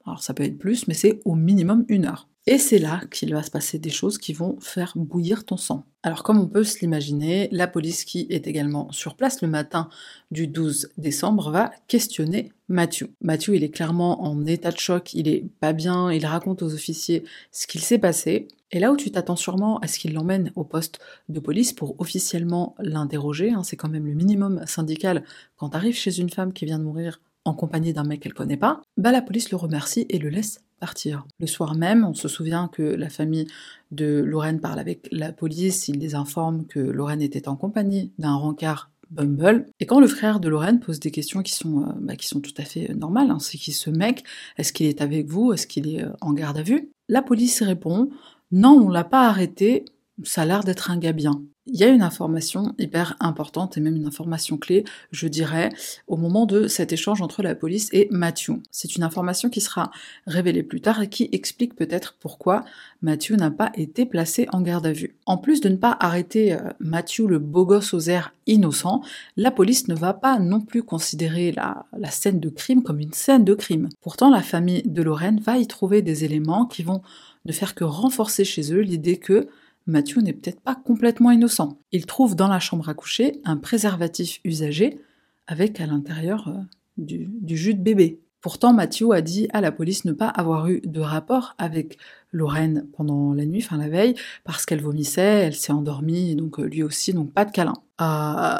Alors 0.06 0.24
ça 0.24 0.34
peut 0.34 0.44
être 0.44 0.58
plus, 0.58 0.88
mais 0.88 0.94
c'est 0.94 1.20
au 1.26 1.36
minimum 1.36 1.86
une 1.88 2.06
heure. 2.06 2.28
Et 2.48 2.58
c'est 2.58 2.80
là 2.80 3.02
qu'il 3.12 3.34
va 3.34 3.44
se 3.44 3.52
passer 3.52 3.78
des 3.78 3.90
choses 3.90 4.18
qui 4.18 4.34
vont 4.34 4.58
faire 4.60 4.94
bouillir 4.96 5.46
ton 5.46 5.58
sang. 5.58 5.86
Alors 6.02 6.24
comme 6.24 6.40
on 6.40 6.48
peut 6.48 6.64
se 6.64 6.80
l'imaginer, 6.80 7.50
la 7.52 7.68
police 7.68 8.06
qui 8.06 8.26
est 8.30 8.48
également 8.48 8.92
sur 8.92 9.16
place 9.16 9.42
le 9.42 9.50
matin 9.50 9.90
du 10.32 10.48
12 10.48 10.90
décembre 10.98 11.52
va 11.52 11.72
questionner 11.88 12.54
Mathieu. 12.70 13.14
Mathieu, 13.22 13.56
il 13.56 13.64
est 13.64 13.70
clairement 13.70 14.24
en 14.24 14.46
état 14.46 14.72
de 14.72 14.78
choc, 14.78 15.14
il 15.14 15.28
est 15.28 15.46
pas 15.60 15.74
bien, 15.74 16.12
il 16.12 16.26
raconte 16.26 16.62
aux 16.62 16.74
officiers 16.74 17.24
ce 17.52 17.66
qu'il 17.66 17.82
s'est 17.82 17.98
passé. 17.98 18.48
Et 18.72 18.80
là 18.80 18.92
où 18.92 18.98
tu 18.98 19.10
t'attends 19.10 19.38
sûrement 19.38 19.80
à 19.80 19.88
ce 19.88 19.98
qu'il 19.98 20.14
l'emmène 20.14 20.52
au 20.56 20.66
poste 20.66 21.00
de 21.30 21.40
police 21.40 21.72
pour 21.72 21.96
officiellement 22.00 22.76
l'interroger, 22.80 23.52
hein, 23.52 23.64
c'est 23.64 23.78
quand 23.78 23.88
même 23.88 24.06
le 24.06 24.14
minimum 24.14 24.62
syndical 24.66 25.24
quand 25.56 25.70
t'arrives 25.70 25.96
chez 25.96 26.20
une 26.20 26.30
femme 26.30 26.52
qui 26.52 26.66
vient 26.66 26.80
de 26.80 26.84
mourir 26.84 27.22
en 27.46 27.54
compagnie 27.54 27.94
d'un 27.94 28.04
mec 28.04 28.20
qu'elle 28.20 28.34
connaît 28.34 28.58
pas, 28.58 28.82
bah 28.98 29.14
la 29.14 29.22
police 29.22 29.52
le 29.52 29.58
remercie 29.58 30.06
et 30.10 30.20
le 30.20 30.28
laisse 30.28 30.60
partir. 30.82 31.26
Le 31.40 31.48
soir 31.48 31.76
même, 31.76 32.04
on 32.06 32.14
se 32.14 32.28
souvient 32.28 32.68
que 32.68 32.84
la 32.84 33.10
famille 33.10 33.48
de 33.92 34.22
Lorraine 34.22 34.60
parle 34.60 34.80
avec 34.80 35.08
la 35.12 35.32
police, 35.32 35.88
il 35.88 36.00
les 36.00 36.14
informe 36.14 36.66
que 36.66 36.80
Lorraine 36.80 37.22
était 37.22 37.48
en 37.48 37.56
compagnie 37.56 38.12
d'un 38.20 38.36
rencard 38.36 38.92
Bumble. 39.10 39.66
Et 39.80 39.86
quand 39.86 40.00
le 40.00 40.08
frère 40.08 40.40
de 40.40 40.50
Lorraine 40.50 40.80
pose 40.80 41.00
des 41.00 41.12
questions 41.12 41.42
qui 41.42 41.54
sont, 41.54 41.84
euh, 41.84 41.92
bah, 42.00 42.16
qui 42.16 42.28
sont 42.28 42.42
tout 42.42 42.54
à 42.58 42.64
fait 42.64 42.94
normales, 42.94 43.32
hein, 43.32 43.40
c'est 43.40 43.58
qui 43.58 43.72
ce 43.72 43.90
mec 43.90 44.24
Est-ce 44.58 44.74
qu'il 44.74 44.88
est 44.88 45.02
avec 45.02 45.28
vous 45.28 45.54
Est-ce 45.54 45.68
qu'il 45.68 45.88
est 45.88 46.04
euh, 46.04 46.12
en 46.22 46.34
garde 46.34 46.58
à 46.58 46.64
vue? 46.64 46.92
La 47.10 47.22
police 47.22 47.62
répond 47.62 48.10
non, 48.52 48.82
on 48.86 48.90
l'a 48.90 49.04
pas 49.04 49.28
arrêté, 49.28 49.84
ça 50.24 50.44
a 50.44 50.46
l'air 50.46 50.64
d'être 50.64 50.90
un 50.90 50.98
gars 50.98 51.12
bien. 51.12 51.44
Il 51.70 51.76
y 51.78 51.84
a 51.84 51.90
une 51.90 52.02
information 52.02 52.74
hyper 52.78 53.18
importante 53.20 53.78
et 53.78 53.82
même 53.82 53.98
une 53.98 54.08
information 54.08 54.58
clé, 54.58 54.86
je 55.12 55.28
dirais, 55.28 55.70
au 56.08 56.16
moment 56.16 56.46
de 56.46 56.68
cet 56.68 56.94
échange 56.94 57.22
entre 57.22 57.44
la 57.44 57.56
police 57.56 57.90
et 57.92 58.08
Matthew. 58.10 58.52
C'est 58.72 58.96
une 58.96 59.04
information 59.04 59.50
qui 59.50 59.60
sera 59.60 59.92
révélée 60.26 60.64
plus 60.64 60.80
tard 60.80 61.02
et 61.02 61.10
qui 61.10 61.28
explique 61.34 61.76
peut-être 61.76 62.16
pourquoi 62.22 62.64
Matthew 63.02 63.32
n'a 63.32 63.52
pas 63.52 63.72
été 63.76 64.06
placé 64.06 64.48
en 64.54 64.62
garde 64.62 64.88
à 64.88 64.94
vue. 64.94 65.16
En 65.26 65.38
plus 65.38 65.60
de 65.60 65.68
ne 65.68 65.76
pas 65.76 65.98
arrêter 66.00 66.54
euh, 66.54 66.60
Matthew 66.80 67.28
le 67.28 67.40
beau 67.40 67.66
gosse 67.66 67.94
aux 67.94 68.00
airs 68.00 68.34
innocents, 68.46 69.02
la 69.36 69.52
police 69.52 69.90
ne 69.90 69.96
va 69.96 70.14
pas 70.14 70.40
non 70.40 70.62
plus 70.62 70.84
considérer 70.84 71.52
la 71.52 72.12
scène 72.12 72.40
de 72.40 72.50
crime 72.50 72.82
comme 72.82 73.02
une 73.02 73.12
scène 73.12 73.44
de 73.44 73.54
crime. 73.54 73.90
Pourtant, 74.02 74.30
la 74.30 74.42
famille 74.42 74.84
de 74.84 75.02
Lorraine 75.02 75.42
va 75.42 75.58
y 75.58 75.68
trouver 75.68 76.02
des 76.02 76.24
éléments 76.24 76.66
qui 76.66 76.84
vont 76.84 77.02
ne 77.46 77.52
faire 77.52 77.76
que 77.76 77.84
renforcer 77.84 78.46
chez 78.46 78.74
eux 78.74 78.82
l'idée 78.82 79.18
que 79.18 79.50
Matthew 79.88 80.18
n'est 80.18 80.34
peut-être 80.34 80.60
pas 80.60 80.76
complètement 80.76 81.32
innocent. 81.32 81.80
Il 81.92 82.06
trouve 82.06 82.36
dans 82.36 82.50
la 82.50 82.60
chambre 82.60 82.90
à 82.90 82.94
coucher 82.94 83.42
un 83.46 83.58
préservatif 83.58 84.40
usagé 84.44 85.00
avec 85.48 85.80
à 85.80 85.86
l'intérieur 85.86 86.50
euh, 86.50 86.60
du, 86.98 87.58
jus 87.58 87.74
de 87.74 87.82
bébé. 87.82 88.20
Pourtant, 88.42 88.74
Matthew 88.74 89.12
a 89.14 89.22
dit 89.22 89.48
à 89.52 89.62
la 89.62 89.72
police 89.72 90.06
ne 90.06 90.12
pas 90.12 90.28
avoir 90.28 90.68
eu 90.68 90.82
de 90.82 91.00
rapport 91.00 91.56
avec 91.58 91.98
Lorraine 92.32 92.86
pendant 92.96 93.34
la 93.34 93.46
nuit, 93.46 93.64
enfin 93.64 93.78
la 93.78 93.90
veille, 93.90 94.16
parce 94.44 94.66
qu'elle 94.66 94.82
vomissait, 94.82 95.22
elle 95.22 95.56
s'est 95.56 95.72
endormie, 95.72 96.36
donc 96.36 96.60
euh, 96.60 96.64
lui 96.64 96.84
aussi, 96.84 97.14
donc 97.14 97.32
pas 97.32 97.46
de 97.46 97.52
câlin. 97.52 97.74
Euh, 98.02 98.60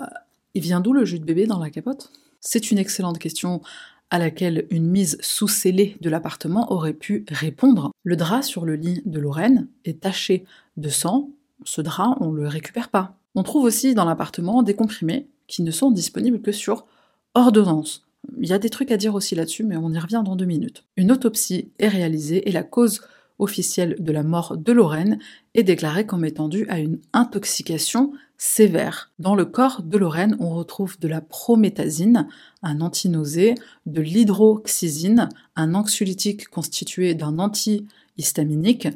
il 0.56 0.62
vient 0.62 0.80
d'où 0.80 0.94
le 0.94 1.06
jus 1.06 1.20
de 1.20 1.26
bébé 1.26 1.46
dans 1.46 1.60
la 1.60 1.70
capote? 1.70 2.12
C'est 2.40 2.72
une 2.72 2.80
excellente 2.80 3.20
question 3.20 3.62
à 4.10 4.20
laquelle 4.20 4.66
une 4.70 4.88
mise 4.88 5.18
sous 5.22 5.50
scellée 5.50 5.98
de 6.00 6.10
l'appartement 6.10 6.72
aurait 6.72 6.94
pu 6.94 7.26
répondre. 7.30 7.92
Le 8.04 8.16
drap 8.16 8.42
sur 8.42 8.66
le 8.66 8.76
lit 8.76 9.02
de 9.06 9.20
Lorraine 9.20 9.68
est 9.84 10.00
taché 10.02 10.46
de 10.78 10.90
sang, 10.90 11.30
ce 11.66 11.82
drap, 11.82 12.16
on 12.22 12.32
ne 12.32 12.38
le 12.38 12.48
récupère 12.48 12.90
pas. 12.90 13.18
On 13.36 13.44
trouve 13.44 13.66
aussi 13.66 13.94
dans 13.94 14.06
l'appartement 14.06 14.64
des 14.64 14.76
comprimés 14.76 15.28
qui 15.48 15.64
ne 15.64 15.72
sont 15.72 15.92
disponibles 15.92 16.42
que 16.42 16.52
sur 16.52 16.86
ordonnance. 17.34 18.06
Il 18.40 18.48
y 18.48 18.54
a 18.54 18.60
des 18.60 18.70
trucs 18.70 18.92
à 18.92 18.98
dire 18.98 19.16
aussi 19.16 19.36
là-dessus, 19.36 19.64
mais 19.64 19.78
on 19.78 19.92
y 19.92 20.00
revient 20.00 20.22
dans 20.24 20.36
deux 20.36 20.46
minutes. 20.46 20.86
Une 20.96 21.12
autopsie 21.12 21.72
est 21.80 21.88
réalisée 21.88 22.48
et 22.48 22.52
la 22.52 22.64
cause 22.64 23.02
officielle 23.40 23.96
de 24.00 24.12
la 24.12 24.24
mort 24.24 24.58
de 24.58 24.72
Lorraine 24.72 25.20
est 25.54 25.64
déclarée 25.64 26.06
comme 26.06 26.26
étant 26.26 26.48
due 26.48 26.68
à 26.70 26.80
une 26.80 27.00
intoxication 27.14 28.12
sévère. 28.38 29.12
Dans 29.20 29.36
le 29.36 29.46
corps 29.46 29.84
de 29.84 29.98
Lorraine, 29.98 30.36
on 30.40 30.50
retrouve 30.50 31.00
de 31.00 31.08
la 31.08 31.22
prométhazine, 31.22 32.28
un 32.64 32.82
antinausée, 32.82 33.56
de 33.86 34.02
l'hydroxysine, 34.02 35.30
un 35.56 35.76
anxiolytique 35.76 36.48
constitué 36.48 37.14
d'un 37.14 37.38
antihistaminique, 37.38 38.88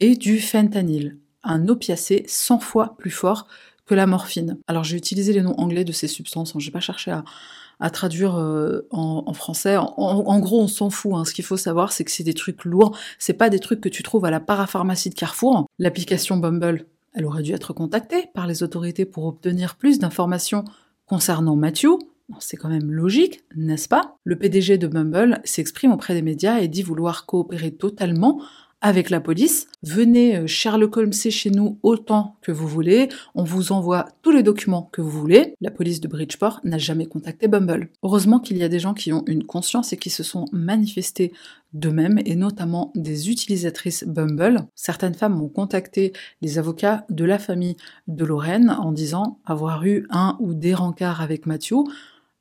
et 0.00 0.16
du 0.16 0.40
fentanyl, 0.40 1.16
un 1.44 1.68
opiacé 1.68 2.24
100 2.26 2.60
fois 2.60 2.96
plus 2.98 3.10
fort 3.10 3.46
que 3.86 3.94
la 3.94 4.06
morphine. 4.06 4.58
Alors 4.66 4.84
j'ai 4.84 4.96
utilisé 4.96 5.32
les 5.32 5.42
noms 5.42 5.58
anglais 5.58 5.84
de 5.84 5.92
ces 5.92 6.08
substances, 6.08 6.54
hein. 6.54 6.58
j'ai 6.58 6.70
pas 6.70 6.80
cherché 6.80 7.10
à, 7.10 7.90
traduire 7.90 8.36
euh, 8.36 8.86
en, 8.90 9.32
français. 9.34 9.76
En, 9.76 10.38
gros, 10.38 10.62
on 10.62 10.68
s'en 10.68 10.88
fout. 10.88 11.12
Hein. 11.14 11.24
Ce 11.26 11.34
qu'il 11.34 11.44
faut 11.44 11.58
savoir, 11.58 11.92
c'est 11.92 12.04
que 12.04 12.10
c'est 12.10 12.24
des 12.24 12.32
trucs 12.32 12.64
lourds. 12.64 12.96
C'est 13.18 13.34
pas 13.34 13.50
des 13.50 13.58
trucs 13.58 13.82
que 13.82 13.90
tu 13.90 14.02
trouves 14.02 14.24
à 14.24 14.30
la 14.30 14.40
parapharmacie 14.40 15.10
de 15.10 15.14
Carrefour. 15.14 15.68
L'application 15.78 16.38
Bumble, 16.38 16.86
elle 17.12 17.26
aurait 17.26 17.42
dû 17.42 17.52
être 17.52 17.74
contactée 17.74 18.30
par 18.32 18.46
les 18.46 18.62
autorités 18.62 19.04
pour 19.04 19.26
obtenir 19.26 19.76
plus 19.76 19.98
d'informations 19.98 20.64
concernant 21.06 21.56
Matthew. 21.56 21.98
C'est 22.38 22.56
quand 22.56 22.70
même 22.70 22.90
logique, 22.90 23.44
n'est-ce 23.54 23.88
pas? 23.88 24.16
Le 24.24 24.36
PDG 24.36 24.78
de 24.78 24.86
Bumble 24.86 25.40
s'exprime 25.44 25.92
auprès 25.92 26.14
des 26.14 26.22
médias 26.22 26.60
et 26.60 26.68
dit 26.68 26.82
vouloir 26.82 27.26
coopérer 27.26 27.72
totalement 27.72 28.40
avec 28.84 29.08
la 29.08 29.18
police. 29.18 29.66
Venez 29.82 30.36
euh, 30.36 30.46
Sherlock 30.46 30.98
Holmes 30.98 31.14
chez 31.14 31.50
nous 31.50 31.78
autant 31.82 32.36
que 32.42 32.52
vous 32.52 32.68
voulez. 32.68 33.08
On 33.34 33.42
vous 33.42 33.72
envoie 33.72 34.08
tous 34.20 34.30
les 34.30 34.42
documents 34.42 34.90
que 34.92 35.00
vous 35.00 35.08
voulez. 35.08 35.54
La 35.62 35.70
police 35.70 36.02
de 36.02 36.06
Bridgeport 36.06 36.60
n'a 36.64 36.76
jamais 36.76 37.06
contacté 37.06 37.48
Bumble. 37.48 37.88
Heureusement 38.02 38.40
qu'il 38.40 38.58
y 38.58 38.62
a 38.62 38.68
des 38.68 38.78
gens 38.78 38.92
qui 38.92 39.10
ont 39.14 39.24
une 39.26 39.44
conscience 39.44 39.94
et 39.94 39.96
qui 39.96 40.10
se 40.10 40.22
sont 40.22 40.44
manifestés 40.52 41.32
d'eux-mêmes, 41.72 42.20
et 42.24 42.36
notamment 42.36 42.92
des 42.94 43.30
utilisatrices 43.30 44.04
Bumble. 44.06 44.66
Certaines 44.74 45.14
femmes 45.14 45.40
ont 45.42 45.48
contacté 45.48 46.12
les 46.40 46.58
avocats 46.58 47.04
de 47.10 47.24
la 47.24 47.38
famille 47.38 47.76
de 48.06 48.24
Lorraine 48.24 48.70
en 48.70 48.92
disant 48.92 49.40
avoir 49.44 49.84
eu 49.84 50.06
un 50.10 50.36
ou 50.40 50.54
des 50.54 50.74
rencarts 50.74 51.20
avec 51.20 51.46
Mathieu 51.46 51.78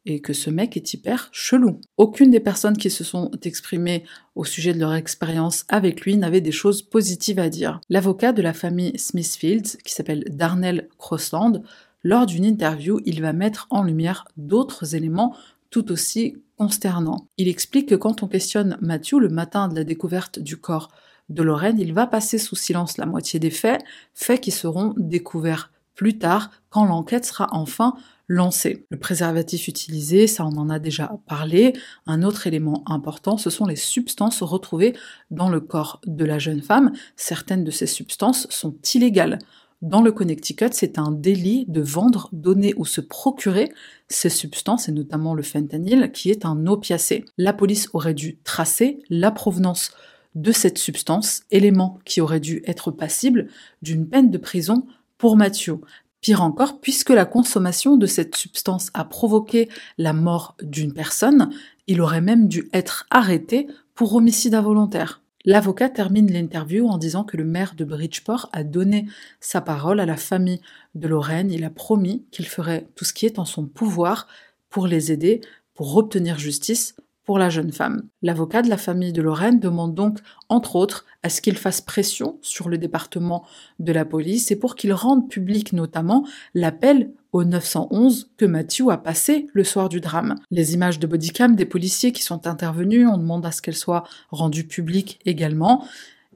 et 0.06 0.20
que 0.22 0.34
ce 0.34 0.50
mec 0.50 0.76
est 0.76 0.94
hyper 0.94 1.30
chelou. 1.32 1.80
Aucune 1.98 2.32
des 2.32 2.40
personnes 2.40 2.78
qui 2.78 2.90
se 2.90 3.04
sont 3.04 3.32
exprimées 3.44 4.04
au 4.36 4.44
sujet 4.44 4.74
de 4.74 4.80
leur 4.80 4.94
expérience 4.94 5.66
avec 5.70 6.02
lui 6.02 6.18
n'avait 6.18 6.42
des 6.42 6.52
choses 6.52 6.82
positives 6.82 7.40
à 7.40 7.50
dire. 7.50 7.80
L'avocat 7.90 8.34
de 8.34 8.42
la 8.42 8.54
famille 8.54 8.98
Smithfield, 8.98 9.66
qui 9.84 9.94
s'appelle 9.94 10.24
Darnell 10.30 10.90
Crossland, 10.98 11.64
lors 12.04 12.26
d'une 12.26 12.44
interview, 12.44 13.00
il 13.06 13.22
va 13.22 13.32
mettre 13.32 13.68
en 13.70 13.84
lumière 13.84 14.26
d'autres 14.36 14.96
éléments 14.96 15.36
tout 15.70 15.92
aussi 15.92 16.36
consternants. 16.58 17.28
Il 17.38 17.48
explique 17.48 17.90
que 17.90 17.96
quand 17.96 18.24
on 18.24 18.28
questionne 18.28 18.78
Matthew 18.82 19.14
le 19.14 19.30
matin 19.30 19.70
de 19.70 19.76
la 19.76 19.84
découverte 19.84 20.40
du 20.40 20.58
corps 20.58 20.90
de 21.30 21.42
Lorraine, 21.42 21.80
il 21.80 21.94
va 21.94 22.06
passer 22.06 22.38
sous 22.38 22.56
silence 22.56 22.98
la 22.98 23.06
moitié 23.06 23.40
des 23.40 23.50
faits, 23.50 23.82
faits 24.14 24.42
qui 24.42 24.52
seront 24.52 24.94
découverts 24.98 25.72
plus 25.96 26.18
tard 26.18 26.52
quand 26.70 26.86
l'enquête 26.86 27.26
sera 27.26 27.48
enfin 27.52 27.96
lancé. 28.28 28.86
Le 28.90 28.98
préservatif 28.98 29.68
utilisé, 29.68 30.28
ça 30.28 30.46
on 30.46 30.58
en 30.58 30.70
a 30.70 30.80
déjà 30.80 31.18
parlé. 31.28 31.74
Un 32.08 32.24
autre 32.24 32.48
élément 32.48 32.84
important, 32.86 33.38
ce 33.38 33.50
sont 33.50 33.66
les 33.66 33.76
substances 33.76 34.42
retrouvées 34.42 34.96
dans 35.32 35.50
le 35.50 35.60
corps 35.60 36.00
de 36.06 36.26
la 36.26 36.40
jeune 36.40 36.62
femme. 36.62 36.92
Certaines 37.16 37.64
de 37.64 37.72
ces 37.72 37.88
substances 37.88 38.48
sont 38.50 38.76
illégales. 38.94 39.40
Dans 39.82 40.02
le 40.02 40.14
Connecticut, 40.14 40.70
c'est 40.72 40.98
un 40.98 41.12
délit 41.12 41.66
de 41.68 41.82
vendre, 41.82 42.30
donner 42.32 42.74
ou 42.78 42.86
se 42.86 43.02
procurer 43.02 43.70
ces 44.08 44.30
substances, 44.30 44.88
et 44.88 44.94
notamment 44.94 45.34
le 45.34 45.44
fentanyl, 45.44 46.10
qui 46.14 46.32
est 46.32 46.46
un 46.46 46.68
opiacé. 46.68 47.26
La 47.38 47.52
police 47.52 47.90
aurait 47.92 48.14
dû 48.14 48.38
tracer 48.46 49.00
la 49.10 49.30
provenance 49.30 49.92
de 50.36 50.54
cette 50.54 50.78
substance, 50.78 51.44
élément 51.52 52.00
qui 52.06 52.22
aurait 52.22 52.40
dû 52.40 52.64
être 52.66 52.92
passible 52.92 53.50
d'une 53.82 54.08
peine 54.08 54.32
de 54.32 54.38
prison 54.38 54.88
pour 55.18 55.36
Mathieu. 55.36 55.80
Pire 56.24 56.42
encore, 56.42 56.80
puisque 56.80 57.10
la 57.10 57.26
consommation 57.26 57.98
de 57.98 58.06
cette 58.06 58.38
substance 58.38 58.92
a 58.94 59.04
provoqué 59.04 59.68
la 59.98 60.14
mort 60.14 60.56
d'une 60.64 60.94
personne, 60.94 61.50
il 61.88 62.00
aurait 62.00 62.22
même 62.22 62.48
dû 62.48 62.70
être 62.72 63.06
arrêté 63.10 63.68
pour 63.94 64.16
homicide 64.16 64.56
involontaire. 64.56 65.22
L'avocat 65.44 65.90
termine 65.90 66.32
l'interview 66.32 66.88
en 66.88 66.98
disant 66.98 67.26
que 67.26 67.36
le 67.36 67.44
maire 67.44 67.76
de 67.76 67.84
Bridgeport 67.84 68.48
a 68.54 68.64
donné 68.64 69.06
sa 69.42 69.60
parole 69.60 70.00
à 70.00 70.06
la 70.06 70.16
famille 70.16 70.62
de 70.96 71.10
Lorraine. 71.10 71.52
Il 71.52 71.66
a 71.66 71.70
promis 71.70 72.24
qu'il 72.32 72.48
ferait 72.48 72.88
tout 72.96 73.04
ce 73.04 73.12
qui 73.12 73.26
est 73.26 73.38
en 73.38 73.44
son 73.44 73.66
pouvoir 73.66 74.28
pour 74.70 74.88
les 74.88 75.12
aider, 75.12 75.42
pour 75.74 75.98
obtenir 75.98 76.40
justice 76.40 76.96
pour 77.26 77.40
la 77.40 77.50
jeune 77.50 77.72
femme. 77.72 78.04
L'avocat 78.22 78.62
de 78.62 78.70
la 78.70 78.78
famille 78.78 79.14
de 79.14 79.22
Lorraine 79.22 79.60
demande 79.60 79.96
donc, 79.96 80.20
entre 80.50 80.76
autres, 80.76 81.06
à 81.24 81.30
ce 81.30 81.42
qu'il 81.42 81.58
fasse 81.58 81.82
pression 81.82 82.38
sur 82.42 82.70
le 82.70 82.78
département 82.78 83.46
de 83.80 83.92
la 83.94 84.06
police 84.06 84.52
et 84.52 84.58
pour 84.58 84.76
qu'il 84.76 84.94
rende 84.94 85.30
public 85.30 85.74
notamment 85.74 86.26
l'appel 86.54 87.12
au 87.32 87.44
911 87.44 88.30
que 88.38 88.46
Matthew 88.46 88.90
a 88.92 88.98
passé 88.98 89.48
le 89.54 89.64
soir 89.64 89.90
du 89.90 90.00
drame. 90.02 90.36
Les 90.52 90.74
images 90.74 91.00
de 91.00 91.08
bodycam 91.08 91.56
des 91.56 91.66
policiers 91.66 92.12
qui 92.12 92.22
sont 92.22 92.46
intervenus, 92.46 93.08
on 93.12 93.18
demande 93.18 93.46
à 93.46 93.52
ce 93.52 93.62
qu'elles 93.62 93.76
soient 93.76 94.04
rendues 94.30 94.68
publiques 94.68 95.20
également, 95.26 95.86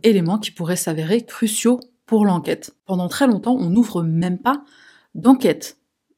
éléments 0.03 0.39
qui 0.39 0.51
pourraient 0.51 0.75
s'avérer 0.75 1.23
cruciaux 1.23 1.79
pour 2.05 2.25
l'enquête. 2.25 2.75
Pendant 2.85 3.09
très 3.09 3.27
longtemps, 3.27 3.55
on 3.55 3.69
n'ouvre 3.69 4.01
même 4.01 4.39
pas 4.39 4.63
d'enquête. 5.13 5.76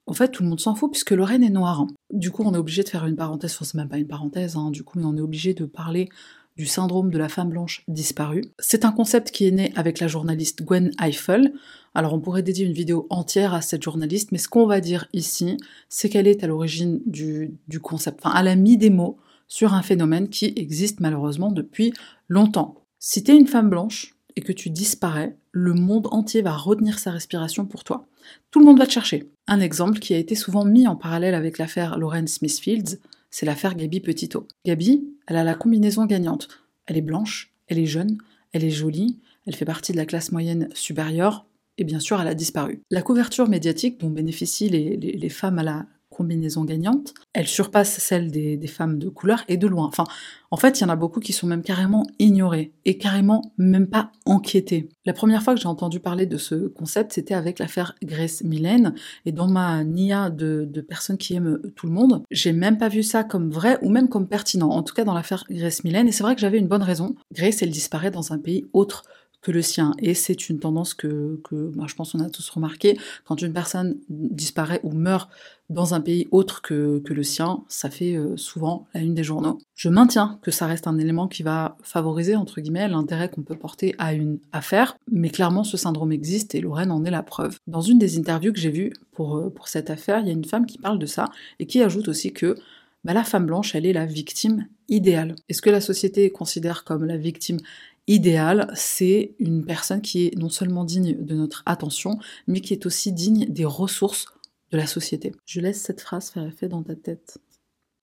En 0.09 0.13
fait, 0.13 0.29
tout 0.29 0.41
le 0.41 0.49
monde 0.49 0.59
s'en 0.59 0.73
fout 0.73 0.89
puisque 0.91 1.11
Lorraine 1.11 1.43
est 1.43 1.51
noire. 1.51 1.85
Du 2.11 2.31
coup, 2.31 2.41
on 2.43 2.55
est 2.55 2.57
obligé 2.57 2.81
de 2.81 2.89
faire 2.89 3.05
une 3.05 3.15
parenthèse, 3.15 3.53
enfin 3.53 3.65
c'est 3.65 3.77
même 3.77 3.89
pas 3.89 3.99
une 3.99 4.07
parenthèse, 4.07 4.55
hein, 4.55 4.71
du 4.71 4.83
coup, 4.83 4.97
mais 4.97 5.05
on 5.05 5.15
est 5.15 5.21
obligé 5.21 5.53
de 5.53 5.65
parler 5.65 6.09
du 6.57 6.65
syndrome 6.65 7.11
de 7.11 7.17
la 7.19 7.29
femme 7.29 7.49
blanche 7.49 7.83
disparue. 7.87 8.43
C'est 8.57 8.85
un 8.85 8.91
concept 8.91 9.29
qui 9.29 9.45
est 9.45 9.51
né 9.51 9.71
avec 9.75 9.99
la 9.99 10.07
journaliste 10.07 10.63
Gwen 10.63 10.89
Eiffel. 10.99 11.53
Alors 11.93 12.15
on 12.15 12.19
pourrait 12.19 12.41
dédier 12.41 12.65
une 12.65 12.73
vidéo 12.73 13.05
entière 13.11 13.53
à 13.53 13.61
cette 13.61 13.83
journaliste, 13.83 14.31
mais 14.31 14.39
ce 14.39 14.47
qu'on 14.47 14.65
va 14.65 14.81
dire 14.81 15.07
ici, 15.13 15.57
c'est 15.89 16.09
qu'elle 16.09 16.27
est 16.27 16.43
à 16.43 16.47
l'origine 16.47 17.01
du, 17.05 17.53
du 17.67 17.79
concept, 17.79 18.19
enfin 18.25 18.35
elle 18.37 18.47
a 18.47 18.55
mis 18.55 18.77
des 18.77 18.89
mots 18.89 19.19
sur 19.47 19.75
un 19.75 19.83
phénomène 19.83 20.27
qui 20.27 20.53
existe 20.55 21.01
malheureusement 21.01 21.51
depuis 21.51 21.93
longtemps. 22.27 22.83
Si 22.97 23.23
t'es 23.23 23.37
une 23.37 23.47
femme 23.47 23.69
blanche 23.69 24.15
et 24.35 24.41
que 24.41 24.53
tu 24.53 24.71
disparais, 24.71 25.37
le 25.51 25.73
monde 25.73 26.07
entier 26.11 26.41
va 26.41 26.57
retenir 26.57 26.97
sa 26.99 27.11
respiration 27.11 27.65
pour 27.65 27.83
toi. 27.83 28.07
Tout 28.51 28.59
le 28.59 28.65
monde 28.65 28.79
va 28.79 28.85
te 28.85 28.91
chercher. 28.91 29.29
Un 29.51 29.61
exemple 29.61 29.97
qui 29.97 30.13
a 30.13 30.17
été 30.19 30.35
souvent 30.35 30.63
mis 30.63 30.87
en 30.87 30.95
parallèle 30.95 31.33
avec 31.33 31.57
l'affaire 31.57 31.97
Lawrence 31.97 32.33
Smithfields, 32.33 32.99
c'est 33.31 33.47
l'affaire 33.47 33.73
Gabi 33.73 33.99
Petito. 33.99 34.47
Gabi, 34.63 35.09
elle 35.25 35.37
a 35.37 35.43
la 35.43 35.55
combinaison 35.55 36.05
gagnante. 36.05 36.49
Elle 36.85 36.97
est 36.97 37.01
blanche, 37.01 37.51
elle 37.67 37.79
est 37.79 37.87
jeune, 37.87 38.19
elle 38.53 38.63
est 38.63 38.69
jolie, 38.69 39.17
elle 39.47 39.55
fait 39.55 39.65
partie 39.65 39.91
de 39.91 39.97
la 39.97 40.05
classe 40.05 40.31
moyenne 40.31 40.69
supérieure, 40.75 41.47
et 41.79 41.83
bien 41.83 41.99
sûr, 41.99 42.21
elle 42.21 42.27
a 42.27 42.35
disparu. 42.35 42.83
La 42.91 43.01
couverture 43.01 43.49
médiatique 43.49 43.99
dont 43.99 44.11
bénéficient 44.11 44.69
les 44.69 45.29
femmes 45.29 45.57
à 45.57 45.63
la 45.63 45.87
combinaison 46.19 46.65
gagnante. 46.65 47.13
Elle 47.31 47.47
surpasse 47.47 47.97
celle 47.97 48.29
des, 48.29 48.59
femmes 48.67 48.99
de 48.99 49.07
couleur 49.07 49.45
et 49.47 49.55
de 49.55 49.67
loin. 49.67 49.85
Enfin, 49.85 50.03
en 50.51 50.57
fait, 50.57 50.77
il 50.77 50.83
y 50.83 50.85
en 50.85 50.89
a 50.89 50.97
beaucoup 50.97 51.21
qui 51.21 51.31
sont 51.31 51.47
même 51.47 51.61
carrément 51.61 52.05
ignorées 52.19 52.73
et 52.83 52.97
carrément 52.97 53.53
même 53.57 53.87
pas 53.87 54.11
enquêtées. 54.25 54.89
La 55.05 55.13
première 55.13 55.41
fois 55.41 55.55
que 55.55 55.61
j'ai 55.61 55.69
entendu 55.69 56.01
parler 56.01 56.25
de 56.25 56.35
ce 56.37 56.67
concept, 56.67 57.13
c'était 57.13 57.35
avec 57.35 57.57
l'affaire 57.57 57.95
Grace 58.03 58.43
Millen. 58.43 58.93
Et 59.25 59.31
dans 59.31 59.47
ma 59.47 59.85
nia 59.85 60.29
de, 60.29 60.67
personnes 60.81 61.17
qui 61.17 61.35
aiment 61.35 61.61
tout 61.77 61.87
le 61.87 61.93
monde, 61.93 62.23
j'ai 62.31 62.51
même 62.51 62.77
pas 62.77 62.89
vu 62.89 63.01
ça 63.01 63.23
comme 63.23 63.49
vrai 63.49 63.77
ou 63.81 63.89
même 63.89 64.09
comme 64.09 64.27
pertinent. 64.27 64.71
En 64.71 64.83
tout 64.83 64.93
cas, 64.93 65.05
dans 65.05 65.13
l'affaire 65.13 65.45
Grace 65.49 65.85
Millen. 65.85 66.05
Et 66.05 66.11
c'est 66.11 66.23
vrai 66.23 66.35
que 66.35 66.41
j'avais 66.41 66.59
une 66.59 66.67
bonne 66.67 66.83
raison. 66.83 67.15
Grace, 67.33 67.61
elle 67.61 67.71
disparaît 67.71 68.11
dans 68.11 68.33
un 68.33 68.39
pays 68.39 68.65
autre 68.73 69.03
que 69.41 69.51
le 69.51 69.61
sien. 69.61 69.93
Et 69.99 70.13
c'est 70.13 70.49
une 70.49 70.59
tendance 70.59 70.93
que, 70.93 71.39
que 71.43 71.71
moi, 71.75 71.87
je 71.87 71.95
pense 71.95 72.11
qu'on 72.11 72.19
a 72.19 72.29
tous 72.29 72.49
remarqué. 72.49 72.97
Quand 73.25 73.41
une 73.41 73.53
personne 73.53 73.97
disparaît 74.09 74.81
ou 74.83 74.91
meurt 74.91 75.29
dans 75.69 75.93
un 75.93 76.01
pays 76.01 76.27
autre 76.31 76.61
que, 76.61 76.99
que 76.99 77.13
le 77.13 77.23
sien, 77.23 77.63
ça 77.67 77.89
fait 77.89 78.15
euh, 78.15 78.35
souvent 78.37 78.87
la 78.93 79.01
une 79.01 79.13
des 79.13 79.23
journaux. 79.23 79.59
Je 79.75 79.87
maintiens 79.87 80.39
que 80.41 80.51
ça 80.51 80.65
reste 80.65 80.87
un 80.87 80.97
élément 80.97 81.27
qui 81.27 81.43
va 81.43 81.77
favoriser, 81.83 82.35
entre 82.35 82.59
guillemets, 82.59 82.87
l'intérêt 82.87 83.29
qu'on 83.29 83.43
peut 83.43 83.55
porter 83.55 83.95
à 83.99 84.13
une 84.13 84.39
affaire, 84.51 84.97
mais 85.11 85.29
clairement 85.29 85.63
ce 85.63 85.77
syndrome 85.77 86.11
existe 86.11 86.55
et 86.55 86.61
Lorraine 86.61 86.91
en 86.91 87.05
est 87.05 87.11
la 87.11 87.23
preuve. 87.23 87.59
Dans 87.67 87.81
une 87.81 87.99
des 87.99 88.17
interviews 88.17 88.51
que 88.51 88.59
j'ai 88.59 88.71
vues 88.71 88.93
pour, 89.11 89.37
euh, 89.37 89.49
pour 89.49 89.67
cette 89.67 89.89
affaire, 89.91 90.19
il 90.21 90.27
y 90.27 90.31
a 90.31 90.33
une 90.33 90.45
femme 90.45 90.65
qui 90.65 90.79
parle 90.79 90.97
de 90.97 91.05
ça 91.05 91.25
et 91.59 91.67
qui 91.67 91.83
ajoute 91.83 92.07
aussi 92.07 92.33
que 92.33 92.55
bah, 93.03 93.13
la 93.13 93.23
femme 93.23 93.45
blanche, 93.45 93.75
elle 93.75 93.85
est 93.85 93.93
la 93.93 94.05
victime 94.05 94.67
idéale. 94.89 95.35
Est-ce 95.47 95.61
que 95.61 95.69
la 95.69 95.81
société 95.81 96.31
considère 96.31 96.83
comme 96.83 97.05
la 97.05 97.17
victime 97.17 97.59
idéal, 98.09 98.71
c'est 98.73 99.35
une 99.39 99.63
personne 99.63 100.01
qui 100.01 100.25
est 100.25 100.35
non 100.35 100.49
seulement 100.49 100.83
digne 100.83 101.15
de 101.23 101.35
notre 101.35 101.63
attention, 101.65 102.19
mais 102.47 102.59
qui 102.59 102.73
est 102.73 102.85
aussi 102.85 103.13
digne 103.13 103.45
des 103.45 103.65
ressources 103.65 104.25
de 104.71 104.77
la 104.77 104.87
société. 104.87 105.31
Je 105.45 105.61
laisse 105.61 105.81
cette 105.81 106.01
phrase 106.01 106.31
faire 106.31 106.45
effet 106.45 106.67
dans 106.67 106.83
ta 106.83 106.95
tête. 106.95 107.37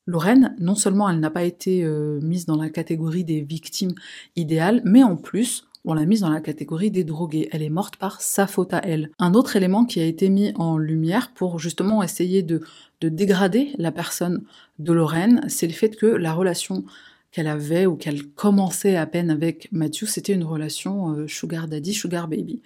Lorraine, 0.07 0.55
non 0.61 0.77
seulement 0.77 1.11
elle 1.11 1.19
n'a 1.19 1.31
pas 1.31 1.43
été 1.43 1.83
euh, 1.83 2.21
mise 2.23 2.47
dans 2.47 2.57
la 2.57 2.71
catégorie 2.71 3.25
des 3.25 3.41
victimes 3.41 3.95
idéales, 4.37 4.81
mais 4.85 5.03
en 5.03 5.17
plus, 5.17 5.67
on 5.85 5.95
l'a 5.95 6.05
mise 6.05 6.21
dans 6.21 6.31
la 6.31 6.41
catégorie 6.41 6.93
des 6.93 7.03
drogués. 7.03 7.49
Elle 7.51 7.63
est 7.63 7.71
morte 7.71 7.97
par 7.97 8.21
sa 8.21 8.47
faute 8.47 8.75
à 8.75 8.81
elle. 8.85 9.11
Un 9.19 9.35
autre 9.35 9.57
élément 9.57 9.85
qui 9.85 10.01
a 10.01 10.05
été 10.05 10.29
mis 10.29 10.53
en 10.57 10.79
lumière 10.79 11.33
pour 11.35 11.59
justement 11.59 12.03
essayer 12.05 12.45
de, 12.45 12.61
de 13.01 13.09
dégrader 13.09 13.73
la 13.79 13.91
personne 13.91 14.45
de 14.79 14.93
Lorraine, 14.93 15.43
c'est 15.49 15.67
le 15.67 15.73
fait 15.73 15.97
que 15.97 16.07
la 16.07 16.33
relation 16.33 16.85
qu'elle 17.31 17.47
avait 17.47 17.87
ou 17.87 17.97
qu'elle 17.97 18.27
commençait 18.29 18.97
à 18.97 19.07
peine 19.07 19.31
avec 19.31 19.69
Matthew, 19.73 20.07
c'était 20.07 20.33
une 20.33 20.45
relation 20.45 21.11
euh, 21.11 21.29
sugar 21.29 21.69
daddy, 21.69 21.93
sugar 21.93 22.29
baby. 22.29 22.63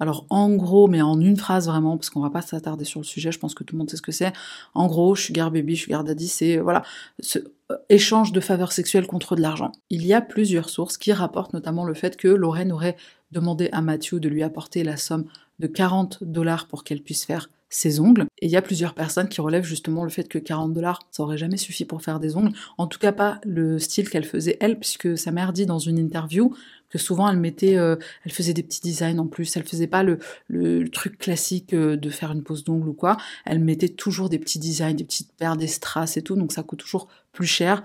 Alors 0.00 0.26
en 0.30 0.50
gros, 0.50 0.88
mais 0.88 1.02
en 1.02 1.20
une 1.20 1.36
phrase 1.36 1.66
vraiment, 1.68 1.98
parce 1.98 2.08
qu'on 2.08 2.20
va 2.20 2.30
pas 2.30 2.40
s'attarder 2.40 2.86
sur 2.86 3.00
le 3.00 3.04
sujet, 3.04 3.32
je 3.32 3.38
pense 3.38 3.54
que 3.54 3.64
tout 3.64 3.74
le 3.74 3.78
monde 3.78 3.90
sait 3.90 3.98
ce 3.98 4.02
que 4.02 4.12
c'est. 4.12 4.32
En 4.74 4.86
gros, 4.86 5.14
sugar 5.14 5.50
baby, 5.50 5.76
sugar 5.76 6.04
daddy, 6.04 6.26
c'est 6.26 6.56
voilà 6.56 6.82
ce 7.20 7.38
euh, 7.70 7.76
échange 7.90 8.32
de 8.32 8.40
faveurs 8.40 8.72
sexuelles 8.72 9.06
contre 9.06 9.36
de 9.36 9.42
l'argent. 9.42 9.72
Il 9.90 10.06
y 10.06 10.14
a 10.14 10.22
plusieurs 10.22 10.70
sources 10.70 10.96
qui 10.96 11.12
rapportent 11.12 11.52
notamment 11.52 11.84
le 11.84 11.94
fait 11.94 12.16
que 12.16 12.28
Lorraine 12.28 12.72
aurait 12.72 12.96
demandé 13.30 13.68
à 13.72 13.82
Matthew 13.82 14.14
de 14.14 14.28
lui 14.28 14.42
apporter 14.42 14.84
la 14.84 14.96
somme 14.96 15.26
de 15.58 15.66
40 15.66 16.24
dollars 16.24 16.66
pour 16.66 16.82
qu'elle 16.82 17.02
puisse 17.02 17.26
faire 17.26 17.50
ses 17.70 18.00
ongles. 18.00 18.26
Et 18.40 18.46
il 18.46 18.52
y 18.52 18.56
a 18.56 18.62
plusieurs 18.62 18.94
personnes 18.94 19.28
qui 19.28 19.40
relèvent 19.40 19.64
justement 19.64 20.02
le 20.04 20.10
fait 20.10 20.28
que 20.28 20.38
40 20.38 20.74
dollars, 20.74 20.98
ça 21.12 21.22
aurait 21.22 21.38
jamais 21.38 21.56
suffi 21.56 21.84
pour 21.84 22.02
faire 22.02 22.20
des 22.20 22.36
ongles. 22.36 22.52
En 22.76 22.88
tout 22.88 22.98
cas 22.98 23.12
pas 23.12 23.40
le 23.44 23.78
style 23.78 24.10
qu'elle 24.10 24.24
faisait 24.24 24.58
elle, 24.60 24.78
puisque 24.78 25.16
sa 25.16 25.30
mère 25.30 25.52
dit 25.52 25.66
dans 25.66 25.78
une 25.78 25.98
interview 25.98 26.52
que 26.90 26.98
souvent 26.98 27.30
elle 27.30 27.38
mettait, 27.38 27.78
euh, 27.78 27.94
elle 28.24 28.32
faisait 28.32 28.52
des 28.52 28.64
petits 28.64 28.80
designs 28.80 29.18
en 29.18 29.28
plus. 29.28 29.56
Elle 29.56 29.62
faisait 29.62 29.86
pas 29.86 30.02
le, 30.02 30.18
le, 30.48 30.88
truc 30.88 31.16
classique 31.18 31.72
euh, 31.72 31.96
de 31.96 32.10
faire 32.10 32.32
une 32.32 32.42
pose 32.42 32.64
d'ongles 32.64 32.88
ou 32.88 32.94
quoi. 32.94 33.16
Elle 33.46 33.60
mettait 33.60 33.88
toujours 33.88 34.28
des 34.28 34.40
petits 34.40 34.58
designs, 34.58 34.94
des 34.94 35.04
petites 35.04 35.32
paires, 35.32 35.56
des 35.56 35.68
strass 35.68 36.16
et 36.16 36.22
tout, 36.22 36.34
donc 36.34 36.52
ça 36.52 36.64
coûte 36.64 36.80
toujours 36.80 37.06
plus 37.32 37.46
cher. 37.46 37.84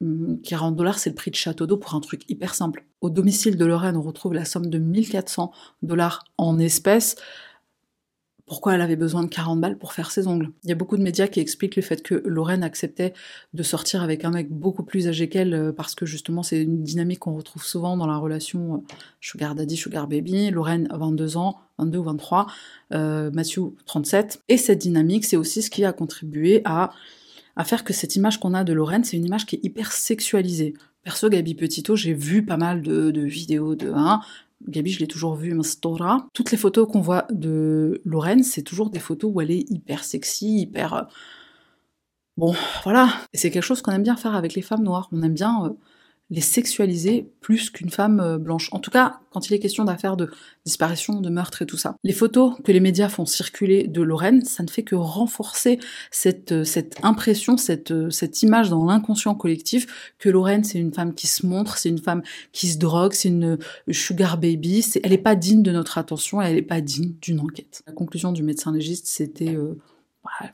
40 0.00 0.70
hum, 0.70 0.76
dollars, 0.76 0.98
c'est 0.98 1.10
le 1.10 1.14
prix 1.14 1.30
de 1.30 1.36
château 1.36 1.66
d'eau 1.66 1.76
pour 1.76 1.94
un 1.94 2.00
truc 2.00 2.22
hyper 2.28 2.56
simple. 2.56 2.84
Au 3.00 3.10
domicile 3.10 3.56
de 3.56 3.64
Lorraine, 3.64 3.96
on 3.96 4.02
retrouve 4.02 4.34
la 4.34 4.44
somme 4.44 4.66
de 4.66 4.78
1400 4.78 5.52
dollars 5.82 6.24
en 6.38 6.58
espèces 6.58 7.14
pourquoi 8.52 8.74
elle 8.74 8.82
avait 8.82 8.96
besoin 8.96 9.22
de 9.22 9.30
40 9.30 9.62
balles 9.62 9.78
pour 9.78 9.94
faire 9.94 10.10
ses 10.10 10.26
ongles. 10.26 10.50
Il 10.64 10.68
y 10.68 10.72
a 10.72 10.74
beaucoup 10.74 10.98
de 10.98 11.02
médias 11.02 11.26
qui 11.26 11.40
expliquent 11.40 11.76
le 11.76 11.80
fait 11.80 12.02
que 12.02 12.22
Lorraine 12.26 12.62
acceptait 12.62 13.14
de 13.54 13.62
sortir 13.62 14.02
avec 14.02 14.26
un 14.26 14.30
mec 14.30 14.50
beaucoup 14.50 14.82
plus 14.82 15.08
âgé 15.08 15.30
qu'elle 15.30 15.54
euh, 15.54 15.72
parce 15.72 15.94
que 15.94 16.04
justement 16.04 16.42
c'est 16.42 16.62
une 16.62 16.82
dynamique 16.82 17.20
qu'on 17.20 17.34
retrouve 17.34 17.64
souvent 17.64 17.96
dans 17.96 18.06
la 18.06 18.18
relation 18.18 18.74
euh, 18.74 18.94
sugar 19.22 19.54
daddy, 19.54 19.74
sugar 19.78 20.06
baby. 20.06 20.50
Lorraine 20.50 20.86
22 20.92 21.38
ans, 21.38 21.60
22 21.78 21.98
ou 21.98 22.02
23, 22.02 22.46
euh, 22.92 23.30
Matthew 23.32 23.72
37. 23.86 24.42
Et 24.50 24.58
cette 24.58 24.80
dynamique, 24.80 25.24
c'est 25.24 25.38
aussi 25.38 25.62
ce 25.62 25.70
qui 25.70 25.86
a 25.86 25.94
contribué 25.94 26.60
à, 26.66 26.90
faire 27.64 27.84
que 27.84 27.94
cette 27.94 28.16
image 28.16 28.38
qu'on 28.38 28.52
a 28.52 28.64
de 28.64 28.74
Lorraine, 28.74 29.04
c'est 29.04 29.16
une 29.16 29.24
image 29.24 29.46
qui 29.46 29.56
est 29.56 29.64
hyper 29.64 29.92
sexualisée. 29.92 30.74
Perso, 31.04 31.30
Gabi 31.30 31.54
Petito, 31.54 31.96
j'ai 31.96 32.12
vu 32.12 32.44
pas 32.44 32.58
mal 32.58 32.82
de, 32.82 33.22
vidéos 33.22 33.76
de 33.76 33.90
Gabi, 34.68 34.92
je 34.92 35.00
l'ai 35.00 35.06
toujours 35.06 35.34
vu, 35.34 35.56
Stora. 35.62 36.26
Toutes 36.34 36.50
les 36.50 36.58
photos 36.58 36.88
qu'on 36.88 37.00
voit 37.00 37.26
de 37.30 38.00
Lorraine, 38.04 38.42
c'est 38.42 38.62
toujours 38.62 38.90
des 38.90 38.98
photos 38.98 39.30
où 39.34 39.40
elle 39.40 39.50
est 39.50 39.70
hyper 39.70 40.04
sexy, 40.04 40.60
hyper. 40.60 40.94
Euh, 40.94 41.02
bon, 42.36 42.54
voilà. 42.84 43.08
Et 43.32 43.38
c'est 43.38 43.50
quelque 43.50 43.62
chose 43.64 43.82
qu'on 43.82 43.92
aime 43.92 44.02
bien 44.02 44.16
faire 44.16 44.34
avec 44.34 44.54
les 44.54 44.62
femmes 44.62 44.82
noires. 44.82 45.08
On 45.12 45.22
aime 45.22 45.34
bien 45.34 45.66
euh, 45.66 45.70
les 46.32 46.40
sexualiser 46.40 47.30
plus 47.40 47.68
qu'une 47.68 47.90
femme 47.90 48.18
euh, 48.18 48.38
blanche. 48.38 48.70
En 48.72 48.78
tout 48.78 48.90
cas, 48.90 49.20
quand 49.30 49.48
il 49.48 49.54
est 49.54 49.58
question 49.58 49.84
d'affaires 49.84 50.16
de 50.16 50.30
disparition, 50.64 51.20
de 51.20 51.28
meurtre 51.28 51.60
et 51.60 51.66
tout 51.66 51.76
ça. 51.76 51.94
Les 52.04 52.14
photos 52.14 52.54
que 52.64 52.72
les 52.72 52.80
médias 52.80 53.10
font 53.10 53.26
circuler 53.26 53.86
de 53.86 54.00
Lorraine, 54.00 54.42
ça 54.42 54.62
ne 54.62 54.70
fait 54.70 54.82
que 54.82 54.94
renforcer 54.94 55.78
cette, 56.10 56.52
euh, 56.52 56.64
impression, 57.02 57.58
cette, 57.58 57.90
euh, 57.90 58.08
cette 58.08 58.42
image 58.42 58.70
dans 58.70 58.86
l'inconscient 58.86 59.34
collectif 59.34 60.14
que 60.18 60.30
Lorraine, 60.30 60.64
c'est 60.64 60.78
une 60.78 60.94
femme 60.94 61.12
qui 61.12 61.26
se 61.26 61.44
montre, 61.44 61.76
c'est 61.76 61.90
une 61.90 61.98
femme 61.98 62.22
qui 62.52 62.68
se 62.68 62.78
drogue, 62.78 63.12
c'est 63.12 63.28
une 63.28 63.58
sugar 63.90 64.38
baby, 64.38 64.86
elle 65.04 65.10
n'est 65.10 65.18
pas 65.18 65.34
digne 65.34 65.62
de 65.62 65.70
notre 65.70 65.98
attention, 65.98 66.40
elle 66.40 66.54
n'est 66.54 66.62
pas 66.62 66.80
digne 66.80 67.12
d'une 67.20 67.40
enquête. 67.40 67.82
La 67.86 67.92
conclusion 67.92 68.32
du 68.32 68.42
médecin 68.42 68.72
légiste, 68.72 69.06
c'était... 69.06 69.54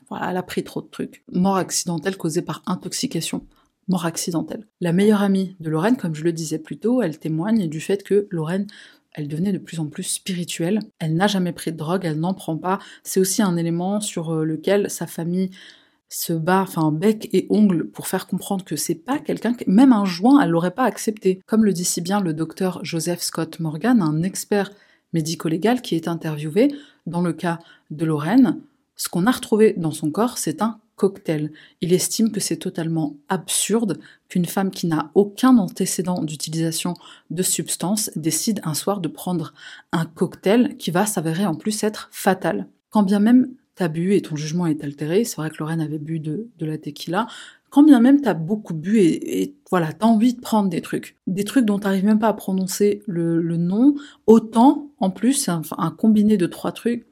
voilà, 0.09 0.31
elle 0.31 0.37
a 0.37 0.43
pris 0.43 0.63
trop 0.65 0.81
de 0.81 0.87
trucs. 0.87 1.23
Mort 1.31 1.55
accidentelle 1.55 2.17
causée 2.17 2.41
par 2.41 2.63
intoxication 2.65 3.45
mort 3.89 4.05
accidentelle. 4.05 4.65
La 4.79 4.93
meilleure 4.93 5.21
amie 5.21 5.55
de 5.59 5.69
Lorraine, 5.69 5.97
comme 5.97 6.15
je 6.15 6.23
le 6.23 6.31
disais 6.31 6.59
plus 6.59 6.77
tôt, 6.77 7.01
elle 7.01 7.19
témoigne 7.19 7.67
du 7.67 7.81
fait 7.81 8.03
que 8.03 8.27
Lorraine 8.31 8.67
elle 9.13 9.27
devenait 9.27 9.51
de 9.51 9.57
plus 9.57 9.79
en 9.79 9.87
plus 9.87 10.03
spirituelle. 10.03 10.79
Elle 10.99 11.15
n'a 11.15 11.27
jamais 11.27 11.51
pris 11.51 11.71
de 11.71 11.77
drogue, 11.77 12.05
elle 12.05 12.19
n'en 12.19 12.33
prend 12.33 12.57
pas. 12.57 12.79
C'est 13.03 13.19
aussi 13.19 13.41
un 13.41 13.57
élément 13.57 13.99
sur 13.99 14.33
euh, 14.33 14.45
lequel 14.45 14.89
sa 14.89 15.07
famille 15.07 15.49
se 16.09 16.33
bat, 16.33 16.61
enfin 16.61 16.91
bec 16.91 17.29
et 17.33 17.45
ongle, 17.49 17.89
pour 17.89 18.07
faire 18.07 18.27
comprendre 18.27 18.65
que 18.65 18.75
c'est 18.75 18.95
pas 18.95 19.19
quelqu'un, 19.19 19.53
que, 19.53 19.63
même 19.67 19.93
un 19.93 20.05
joint, 20.05 20.41
elle 20.41 20.49
l'aurait 20.49 20.71
pas 20.71 20.85
accepté. 20.85 21.41
Comme 21.45 21.65
le 21.65 21.73
dit 21.73 21.85
si 21.85 22.01
bien 22.01 22.19
le 22.19 22.33
docteur 22.33 22.79
Joseph 22.83 23.21
Scott 23.21 23.59
Morgan, 23.59 24.01
un 24.01 24.23
expert 24.23 24.71
médico-légal 25.13 25.81
qui 25.81 25.95
est 25.95 26.07
interviewé 26.07 26.73
dans 27.05 27.21
le 27.21 27.33
cas 27.33 27.59
de 27.91 28.05
Lorraine, 28.05 28.59
ce 28.95 29.07
qu'on 29.07 29.27
a 29.27 29.31
retrouvé 29.31 29.73
dans 29.77 29.91
son 29.91 30.11
corps, 30.11 30.37
c'est 30.37 30.61
un 30.61 30.79
cocktail. 30.99 31.51
Il 31.79 31.93
estime 31.93 32.31
que 32.31 32.41
c'est 32.41 32.57
totalement 32.57 33.15
absurde 33.29 33.99
qu'une 34.27 34.45
femme 34.45 34.69
qui 34.69 34.85
n'a 34.85 35.11
aucun 35.15 35.57
antécédent 35.57 36.21
d'utilisation 36.21 36.93
de 37.29 37.41
substances 37.41 38.11
décide 38.17 38.59
un 38.65 38.73
soir 38.73 38.99
de 38.99 39.07
prendre 39.07 39.53
un 39.93 40.05
cocktail 40.05 40.75
qui 40.77 40.91
va 40.91 41.05
s'avérer 41.05 41.45
en 41.45 41.55
plus 41.55 41.83
être 41.83 42.09
fatal. 42.11 42.67
Quand 42.91 43.03
bien 43.03 43.19
même 43.19 43.47
t'as 43.75 43.87
bu 43.87 44.13
et 44.13 44.21
ton 44.21 44.35
jugement 44.35 44.67
est 44.67 44.83
altéré, 44.83 45.23
c'est 45.23 45.37
vrai 45.37 45.49
que 45.49 45.55
Lorraine 45.59 45.79
avait 45.79 45.99
bu 45.99 46.19
de, 46.19 46.49
la 46.59 46.77
tequila, 46.77 47.27
quand 47.69 47.81
bien 47.81 48.01
même 48.01 48.19
t'as 48.19 48.33
beaucoup 48.33 48.73
bu 48.73 48.99
et, 48.99 49.55
voilà, 49.69 49.93
t'as 49.93 50.05
envie 50.05 50.33
de 50.33 50.41
prendre 50.41 50.69
des 50.69 50.81
trucs, 50.81 51.15
des 51.27 51.45
trucs 51.45 51.63
dont 51.63 51.79
t'arrives 51.79 52.03
même 52.03 52.19
pas 52.19 52.27
à 52.27 52.33
prononcer 52.33 53.03
le, 53.07 53.39
nom, 53.55 53.95
autant 54.27 54.89
en 54.99 55.11
plus 55.11 55.31
c'est 55.31 55.51
un 55.51 55.91
combiné 55.91 56.35
de 56.35 56.45
trois 56.45 56.73
trucs 56.73 57.08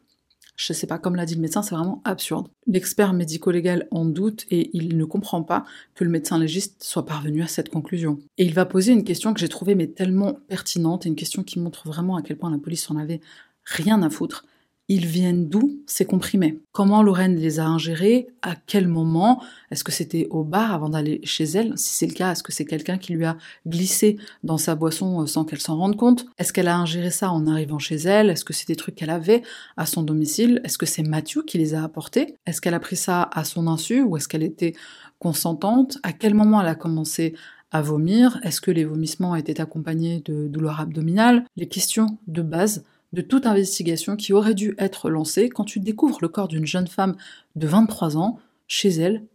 je 0.57 0.73
sais 0.73 0.87
pas, 0.87 0.97
comme 0.97 1.15
l'a 1.15 1.25
dit 1.25 1.35
le 1.35 1.41
médecin, 1.41 1.61
c'est 1.61 1.75
vraiment 1.75 2.01
absurde. 2.03 2.47
L'expert 2.65 3.13
médico-légal 3.13 3.87
en 3.91 4.05
doute 4.05 4.45
et 4.49 4.71
il 4.75 4.97
ne 4.97 5.05
comprend 5.05 5.43
pas 5.43 5.63
que 5.93 6.03
le 6.03 6.09
médecin 6.09 6.39
légiste 6.39 6.83
soit 6.83 7.05
parvenu 7.05 7.43
à 7.43 7.47
cette 7.47 7.69
conclusion. 7.69 8.17
Et 8.39 8.45
il 8.45 8.55
va 8.55 8.65
poser 8.65 8.91
une 8.91 9.03
question 9.03 9.35
que 9.35 9.39
j'ai 9.39 9.49
trouvée 9.49 9.75
mais 9.75 9.87
tellement 9.87 10.33
pertinente 10.47 11.05
et 11.05 11.09
une 11.09 11.15
question 11.15 11.43
qui 11.43 11.59
montre 11.59 11.87
vraiment 11.87 12.17
à 12.17 12.23
quel 12.23 12.37
point 12.37 12.49
la 12.49 12.57
police 12.57 12.89
en 12.89 12.97
avait 12.97 13.21
rien 13.65 14.01
à 14.01 14.09
foutre. 14.09 14.45
Ils 14.89 15.05
viennent 15.05 15.49
d'où 15.49 15.81
ces 15.85 16.05
comprimés? 16.05 16.61
Comment 16.71 17.03
Lorraine 17.03 17.35
les 17.35 17.59
a 17.59 17.65
ingérés? 17.65 18.27
À 18.41 18.55
quel 18.55 18.87
moment? 18.87 19.43
Est-ce 19.69 19.83
que 19.83 19.91
c'était 19.91 20.27
au 20.29 20.45
bar 20.45 20.73
avant 20.73 20.87
d'aller 20.87 21.19
chez 21.25 21.43
elle? 21.43 21.77
Si 21.77 21.93
c'est 21.93 22.07
le 22.07 22.13
cas, 22.13 22.31
est-ce 22.31 22.41
que 22.41 22.53
c'est 22.53 22.63
quelqu'un 22.63 22.97
qui 22.97 23.11
lui 23.11 23.25
a 23.25 23.35
glissé 23.67 24.17
dans 24.43 24.57
sa 24.57 24.75
boisson 24.75 25.21
euh, 25.21 25.25
sans 25.25 25.43
qu'elle 25.43 25.59
s'en 25.59 25.75
rende 25.75 25.97
compte? 25.97 26.25
Est-ce 26.37 26.53
qu'elle 26.53 26.69
a 26.69 26.77
ingéré 26.77 27.11
ça 27.11 27.31
en 27.31 27.47
arrivant 27.47 27.79
chez 27.79 27.97
elle? 27.97 28.29
Est-ce 28.29 28.45
que 28.45 28.53
c'est 28.53 28.67
des 28.67 28.77
trucs 28.77 28.95
qu'elle 28.95 29.09
avait 29.09 29.43
à 29.75 29.85
son 29.85 30.03
domicile? 30.03 30.61
Est-ce 30.63 30.77
que 30.77 30.85
c'est 30.85 31.03
Mathieu 31.03 31.43
qui 31.43 31.57
les 31.57 31.73
a 31.73 31.83
apportés? 31.83 32.35
Est-ce 32.45 32.61
qu'elle 32.61 32.73
a 32.73 32.79
pris 32.79 32.95
ça 32.95 33.29
à 33.33 33.43
son 33.43 33.67
insu 33.67 34.01
ou 34.03 34.15
est-ce 34.15 34.29
qu'elle 34.29 34.43
était 34.43 34.73
consentante? 35.19 35.97
À 36.03 36.13
quel 36.13 36.33
moment 36.33 36.61
elle 36.61 36.67
a 36.67 36.75
commencé 36.75 37.35
à 37.71 37.81
vomir? 37.81 38.39
Est-ce 38.43 38.61
que 38.61 38.71
les 38.71 38.85
vomissements 38.85 39.35
étaient 39.35 39.59
accompagnés 39.59 40.21
de 40.23 40.47
douleurs 40.47 40.79
abdominales? 40.79 41.43
Les 41.57 41.67
questions 41.67 42.17
de 42.27 42.41
base 42.41 42.85
de 43.13 43.21
toute 43.21 43.45
investigation 43.45 44.15
qui 44.15 44.33
aurait 44.33 44.53
dû 44.53 44.75
être 44.77 45.09
lancée 45.09 45.49
quand 45.49 45.63
tu 45.63 45.79
découvres 45.79 46.19
le 46.21 46.27
corps 46.27 46.47
d'une 46.47 46.65
jeune 46.65 46.87
femme 46.87 47.15
de 47.55 47.67
23 47.67 48.17
ans 48.17 48.39
chez 48.67 48.89
elle 48.89 49.25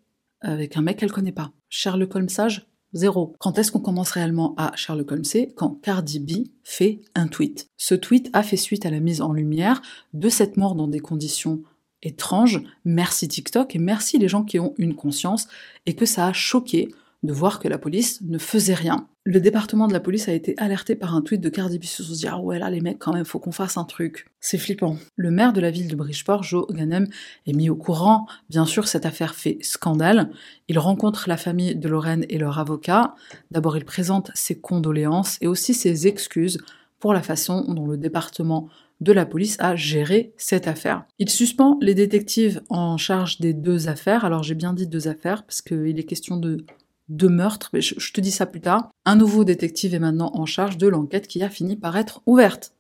avec 0.41 0.77
un 0.77 0.83
mec 0.83 0.99
qu'elle 0.99 1.13
connaît 1.13 1.33
pas. 1.33 1.53
Sherlock 1.69 2.15
Holmes 2.15 2.29
sage 2.29 2.67
Zéro. 2.95 3.35
Quand 3.39 3.59
est-ce 3.59 3.73
qu'on 3.73 3.81
commence 3.81 4.11
réellement 4.11 4.55
à 4.59 4.77
Sherlock 4.77 5.13
Holmes 5.13 5.25
Quand 5.57 5.81
Cardi 5.81 6.21
B 6.21 6.49
fait 6.63 7.01
un 7.15 7.27
tweet. 7.27 7.71
Ce 7.79 7.95
tweet 7.95 8.29
a 8.35 8.43
fait 8.43 8.59
suite 8.59 8.85
à 8.85 8.91
la 8.91 9.01
mise 9.01 9.23
en 9.23 9.33
lumière 9.33 9.81
de 10.13 10.29
cette 10.29 10.59
mort 10.59 10.75
dans 10.75 10.89
des 10.89 11.01
conditions 11.01 11.63
étranges. 12.03 12.63
Merci 12.85 13.29
TikTok 13.29 13.75
et 13.75 13.79
merci 13.79 14.19
les 14.19 14.29
gens 14.29 14.45
qui 14.45 14.59
ont 14.59 14.75
une 14.77 14.95
conscience 14.95 15.49
et 15.87 15.95
que 15.95 16.05
ça 16.05 16.27
a 16.27 16.33
choqué 16.35 16.91
de 17.23 17.33
voir 17.33 17.61
que 17.61 17.69
la 17.69 17.79
police 17.79 18.21
ne 18.23 18.39
faisait 18.39 18.75
rien. 18.75 19.09
Le 19.25 19.41
département 19.41 19.87
de 19.87 19.93
la 19.93 20.01
police 20.01 20.29
a 20.29 20.33
été 20.33 20.55
alerté 20.59 20.97
par 20.97 21.15
un 21.15 21.23
tweet 21.23 21.41
de 21.41 21.49
Cardi 21.49 21.79
B 21.79 21.85
sur 21.85 22.05
se 22.05 22.13
dire 22.13 22.35
ah 22.35 22.41
ouais 22.41 22.59
là 22.59 22.71
les 22.71 22.81
mecs 22.81 22.99
quand 22.99 23.13
même 23.13 23.25
faut 23.25 23.39
qu'on 23.39 23.53
fasse 23.53 23.77
un 23.77 23.85
truc. 23.85 24.27
C'est 24.41 24.59
flippant. 24.59 24.97
Le 25.15 25.31
maire 25.31 25.53
de 25.53 25.61
la 25.61 25.71
ville 25.71 25.87
de 25.87 25.95
Bridgeport, 25.95 26.43
Joe 26.43 26.67
Ganem, 26.71 27.07
est 27.47 27.53
mis 27.53 27.71
au 27.71 27.77
courant. 27.77 28.27
Bien 28.51 28.67
sûr 28.67 28.89
cette 28.89 29.07
affaire 29.07 29.37
fait 29.37 29.59
scandale. 29.61 30.31
Il 30.67 30.79
rencontre 30.81 31.29
la 31.29 31.37
famille 31.37 31.77
de 31.77 31.89
Lorraine 31.89 32.27
et 32.29 32.39
leur 32.39 32.59
avocat. 32.59 33.15
D'abord 33.53 33.77
il 33.77 33.85
présente 33.85 34.33
ses 34.35 34.59
condoléances 34.59 35.39
et 35.41 35.47
aussi 35.47 35.75
ses 35.75 36.09
excuses 36.09 36.59
pour 36.99 37.13
la 37.13 37.23
façon 37.23 37.65
dont 37.73 37.87
le 37.87 37.97
département 37.97 38.69
de 39.01 39.13
la 39.13 39.27
police 39.27 39.57
a 39.59 39.75
géré 39.75 40.33
cette 40.37 40.69
affaire. 40.69 41.05
Il 41.19 41.29
suspend 41.29 41.77
les 41.81 41.95
détectives 41.95 42.63
en 42.71 42.97
charge 42.97 43.41
des 43.41 43.53
deux 43.53 43.89
affaires. 43.89 44.25
Alors 44.25 44.43
j'ai 44.43 44.55
bien 44.55 44.73
dit 44.73 44.87
deux 44.87 45.09
affaires 45.09 45.45
parce 45.45 45.63
qu'il 45.63 45.99
est 45.99 46.05
question 46.05 46.37
de 46.37 46.65
de 47.09 47.29
meurtre, 47.29 47.71
mais 47.73 47.81
je, 47.81 48.13
te 48.13 48.21
dis 48.21 48.31
ça 48.31 48.47
plus 48.47 48.61
tard. 48.61 48.91
Un 49.05 49.17
nouveau 49.17 49.45
détective 49.45 49.95
est 49.95 49.99
maintenant 49.99 50.31
en 50.35 50.47
charge 50.47 50.79
de 50.79 50.89
l'enquête 50.89 51.29
qui 51.29 51.43
a 51.43 51.51
fini 51.51 51.77
par 51.77 51.97
être 51.97 52.23
ouverte. 52.27 52.73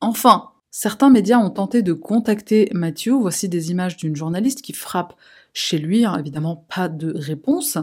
Enfin, 0.00 0.50
certains 0.70 1.10
médias 1.10 1.38
ont 1.38 1.50
tenté 1.50 1.82
de 1.82 1.92
contacter 1.92 2.68
Matthew. 2.72 3.12
Voici 3.20 3.48
des 3.48 3.70
images 3.70 3.96
d'une 3.96 4.16
journaliste 4.16 4.62
qui 4.62 4.72
frappe 4.72 5.14
chez 5.52 5.78
lui, 5.78 6.04
hein, 6.04 6.16
évidemment 6.18 6.66
pas 6.74 6.88
de 6.88 7.12
réponse. 7.16 7.78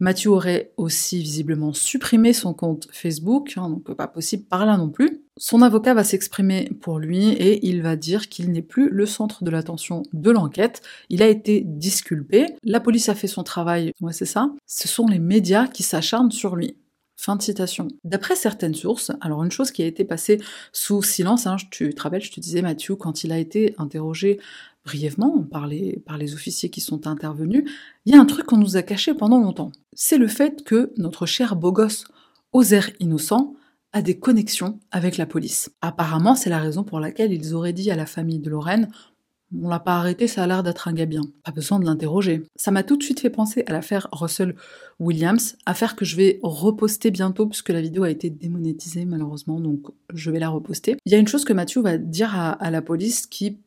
Mathieu 0.00 0.30
aurait 0.30 0.72
aussi 0.78 1.20
visiblement 1.20 1.74
supprimé 1.74 2.32
son 2.32 2.54
compte 2.54 2.88
Facebook, 2.90 3.52
hein, 3.56 3.68
donc 3.68 3.94
pas 3.94 4.08
possible 4.08 4.44
par 4.44 4.64
là 4.64 4.78
non 4.78 4.88
plus. 4.88 5.22
Son 5.36 5.60
avocat 5.60 5.92
va 5.92 6.04
s'exprimer 6.04 6.70
pour 6.80 6.98
lui 6.98 7.28
et 7.28 7.66
il 7.66 7.82
va 7.82 7.96
dire 7.96 8.30
qu'il 8.30 8.50
n'est 8.50 8.62
plus 8.62 8.88
le 8.88 9.04
centre 9.04 9.44
de 9.44 9.50
l'attention 9.50 10.02
de 10.14 10.30
l'enquête. 10.30 10.80
Il 11.10 11.22
a 11.22 11.28
été 11.28 11.62
disculpé. 11.64 12.46
La 12.62 12.80
police 12.80 13.10
a 13.10 13.14
fait 13.14 13.26
son 13.26 13.42
travail, 13.42 13.92
ouais 14.00 14.14
c'est 14.14 14.24
ça. 14.24 14.50
Ce 14.66 14.88
sont 14.88 15.06
les 15.06 15.18
médias 15.18 15.66
qui 15.66 15.82
s'acharnent 15.82 16.32
sur 16.32 16.56
lui. 16.56 16.76
Fin 17.16 17.36
de 17.36 17.42
citation. 17.42 17.88
D'après 18.02 18.34
certaines 18.34 18.74
sources, 18.74 19.12
alors 19.20 19.44
une 19.44 19.50
chose 19.50 19.72
qui 19.72 19.82
a 19.82 19.86
été 19.86 20.06
passée 20.06 20.40
sous 20.72 21.02
silence, 21.02 21.46
hein, 21.46 21.56
tu 21.70 21.92
te 21.92 22.00
rappelles, 22.00 22.22
je 22.22 22.32
te 22.32 22.40
disais 22.40 22.62
Mathieu, 22.62 22.96
quand 22.96 23.24
il 23.24 23.32
a 23.32 23.38
été 23.38 23.74
interrogé 23.76 24.40
brièvement 24.84 25.42
par 25.42 25.66
les, 25.66 26.02
officiers 26.34 26.70
qui 26.70 26.80
sont 26.80 27.06
intervenus, 27.06 27.64
il 28.06 28.14
y 28.14 28.16
a 28.16 28.20
un 28.20 28.26
truc 28.26 28.46
qu'on 28.46 28.56
nous 28.56 28.76
a 28.76 28.82
caché 28.82 29.14
pendant 29.14 29.38
longtemps. 29.38 29.72
C'est 29.92 30.18
le 30.18 30.28
fait 30.28 30.64
que 30.64 30.92
notre 30.96 31.26
cher 31.26 31.56
beau 31.56 31.72
gosse, 31.72 32.04
Ozer 32.52 32.90
Innocent, 33.00 33.54
a 33.92 34.02
des 34.02 34.18
connexions 34.18 34.78
avec 34.92 35.16
la 35.16 35.26
police. 35.26 35.70
Apparemment, 35.80 36.36
c'est 36.36 36.50
la 36.50 36.60
raison 36.60 36.84
pour 36.84 37.00
laquelle 37.00 37.32
ils 37.32 37.54
auraient 37.54 37.72
dit 37.72 37.90
à 37.90 37.96
la 37.96 38.06
famille 38.06 38.38
de 38.38 38.48
Lorraine 38.48 38.88
on 39.58 39.68
l'a 39.68 39.80
pas 39.80 39.96
arrêté, 39.96 40.28
ça 40.28 40.44
a 40.44 40.46
l'air 40.46 40.62
d'être 40.62 40.86
un 40.88 40.92
gars. 40.92 41.06
Pas 41.44 41.50
besoin 41.50 41.80
de 41.80 41.84
l'interroger. 41.84 42.42
Ça 42.54 42.70
m'a 42.70 42.82
tout 42.82 42.96
de 42.96 43.02
suite 43.02 43.20
fait 43.20 43.30
penser 43.30 43.64
à 43.66 43.72
l'affaire 43.72 44.06
Russell 44.12 44.54
Williams, 45.00 45.56
affaire 45.66 45.96
que 45.96 46.04
je 46.04 46.16
vais 46.16 46.38
reposter 46.42 47.10
bientôt 47.10 47.46
puisque 47.46 47.70
la 47.70 47.80
vidéo 47.80 48.04
a 48.04 48.10
été 48.10 48.30
démonétisée 48.30 49.04
malheureusement, 49.04 49.58
donc 49.58 49.86
je 50.12 50.30
vais 50.30 50.38
la 50.38 50.50
reposter. 50.50 50.96
Il 51.04 51.12
y 51.12 51.14
a 51.14 51.18
une 51.18 51.26
chose 51.26 51.44
que 51.44 51.52
Mathieu 51.52 51.82
va 51.82 51.98
dire 51.98 52.34
à 52.34 52.70
la 52.70 52.82
police 52.82 53.26
qui 53.26 53.58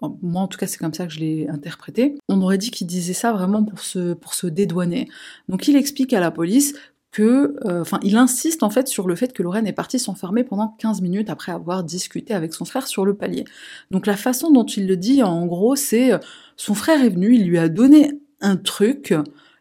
moi 0.00 0.42
en 0.42 0.48
tout 0.48 0.58
cas 0.58 0.66
c'est 0.66 0.78
comme 0.78 0.94
ça 0.94 1.06
que 1.06 1.12
je 1.12 1.20
l'ai 1.20 1.48
interprété, 1.48 2.16
on 2.28 2.40
aurait 2.42 2.58
dit 2.58 2.70
qu'il 2.70 2.86
disait 2.86 3.12
ça 3.12 3.32
vraiment 3.32 3.64
pour 3.64 3.80
se, 3.80 4.14
pour 4.14 4.34
se 4.34 4.46
dédouaner. 4.46 5.08
Donc 5.48 5.68
il 5.68 5.76
explique 5.76 6.12
à 6.12 6.20
la 6.20 6.30
police 6.30 6.74
que, 7.12 7.56
euh, 7.64 7.80
enfin, 7.80 7.98
il 8.02 8.16
insiste 8.16 8.62
en 8.62 8.70
fait 8.70 8.86
sur 8.86 9.08
le 9.08 9.16
fait 9.16 9.32
que 9.32 9.42
Lorraine 9.42 9.66
est 9.66 9.72
partie 9.72 9.98
s'enfermer 9.98 10.44
pendant 10.44 10.68
15 10.78 11.00
minutes 11.02 11.28
après 11.28 11.52
avoir 11.52 11.82
discuté 11.82 12.34
avec 12.34 12.54
son 12.54 12.64
frère 12.64 12.86
sur 12.86 13.04
le 13.04 13.14
palier. 13.14 13.44
Donc 13.90 14.06
la 14.06 14.16
façon 14.16 14.50
dont 14.50 14.64
il 14.64 14.86
le 14.86 14.96
dit, 14.96 15.22
en 15.22 15.46
gros, 15.46 15.74
c'est 15.76 16.12
euh, 16.12 16.18
son 16.56 16.74
frère 16.74 17.02
est 17.02 17.08
venu, 17.08 17.34
il 17.34 17.46
lui 17.46 17.58
a 17.58 17.68
donné 17.68 18.12
un 18.40 18.56
truc, 18.56 19.12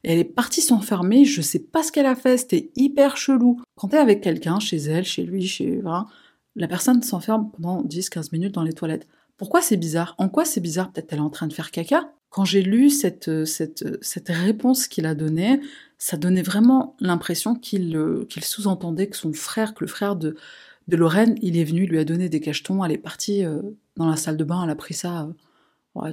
et 0.03 0.13
elle 0.13 0.19
est 0.19 0.23
partie 0.23 0.61
s'enfermer, 0.61 1.25
je 1.25 1.41
sais 1.41 1.59
pas 1.59 1.83
ce 1.83 1.91
qu'elle 1.91 2.05
a 2.05 2.15
fait, 2.15 2.37
c'était 2.37 2.71
hyper 2.75 3.17
chelou. 3.17 3.61
Quand 3.75 3.89
t'es 3.89 3.97
avec 3.97 4.21
quelqu'un, 4.21 4.59
chez 4.59 4.77
elle, 4.77 5.05
chez 5.05 5.23
lui, 5.23 5.45
chez... 5.47 5.81
Voilà, 5.81 6.05
la 6.55 6.67
personne 6.67 7.01
s'enferme 7.01 7.49
pendant 7.51 7.83
10-15 7.83 8.29
minutes 8.31 8.53
dans 8.53 8.63
les 8.63 8.73
toilettes. 8.73 9.07
Pourquoi 9.39 9.61
c'est 9.61 9.77
bizarre? 9.77 10.15
En 10.17 10.27
quoi 10.27 10.43
c'est 10.43 10.59
bizarre? 10.59 10.91
Peut-être 10.91 11.13
elle 11.13 11.19
est 11.19 11.21
en 11.21 11.29
train 11.29 11.47
de 11.47 11.53
faire 11.53 11.71
caca. 11.71 12.11
Quand 12.29 12.43
j'ai 12.43 12.61
lu 12.61 12.89
cette, 12.89 13.29
euh, 13.29 13.45
euh, 13.61 13.97
cette 14.01 14.27
réponse 14.27 14.87
qu'il 14.87 15.05
a 15.05 15.15
donnée, 15.15 15.61
ça 15.97 16.17
donnait 16.17 16.43
vraiment 16.43 16.95
l'impression 16.99 17.55
qu'il 17.55 17.95
euh, 17.95 18.25
qu'il 18.29 18.43
sous-entendait 18.43 19.07
que 19.07 19.15
son 19.15 19.31
frère, 19.31 19.73
que 19.73 19.83
le 19.85 19.89
frère 19.89 20.17
de, 20.17 20.35
de 20.89 20.97
Lorraine, 20.97 21.35
il 21.41 21.57
est 21.57 21.63
venu, 21.63 21.85
il 21.85 21.89
lui 21.89 21.99
a 21.99 22.03
donné 22.03 22.27
des 22.27 22.41
cachetons, 22.41 22.83
elle 22.83 22.91
est 22.91 22.97
partie 22.97 23.43
dans 23.95 24.09
la 24.09 24.17
salle 24.17 24.37
de 24.37 24.43
bain, 24.43 24.63
elle 24.63 24.69
a 24.71 24.75
pris 24.75 24.93
ça 24.93 25.29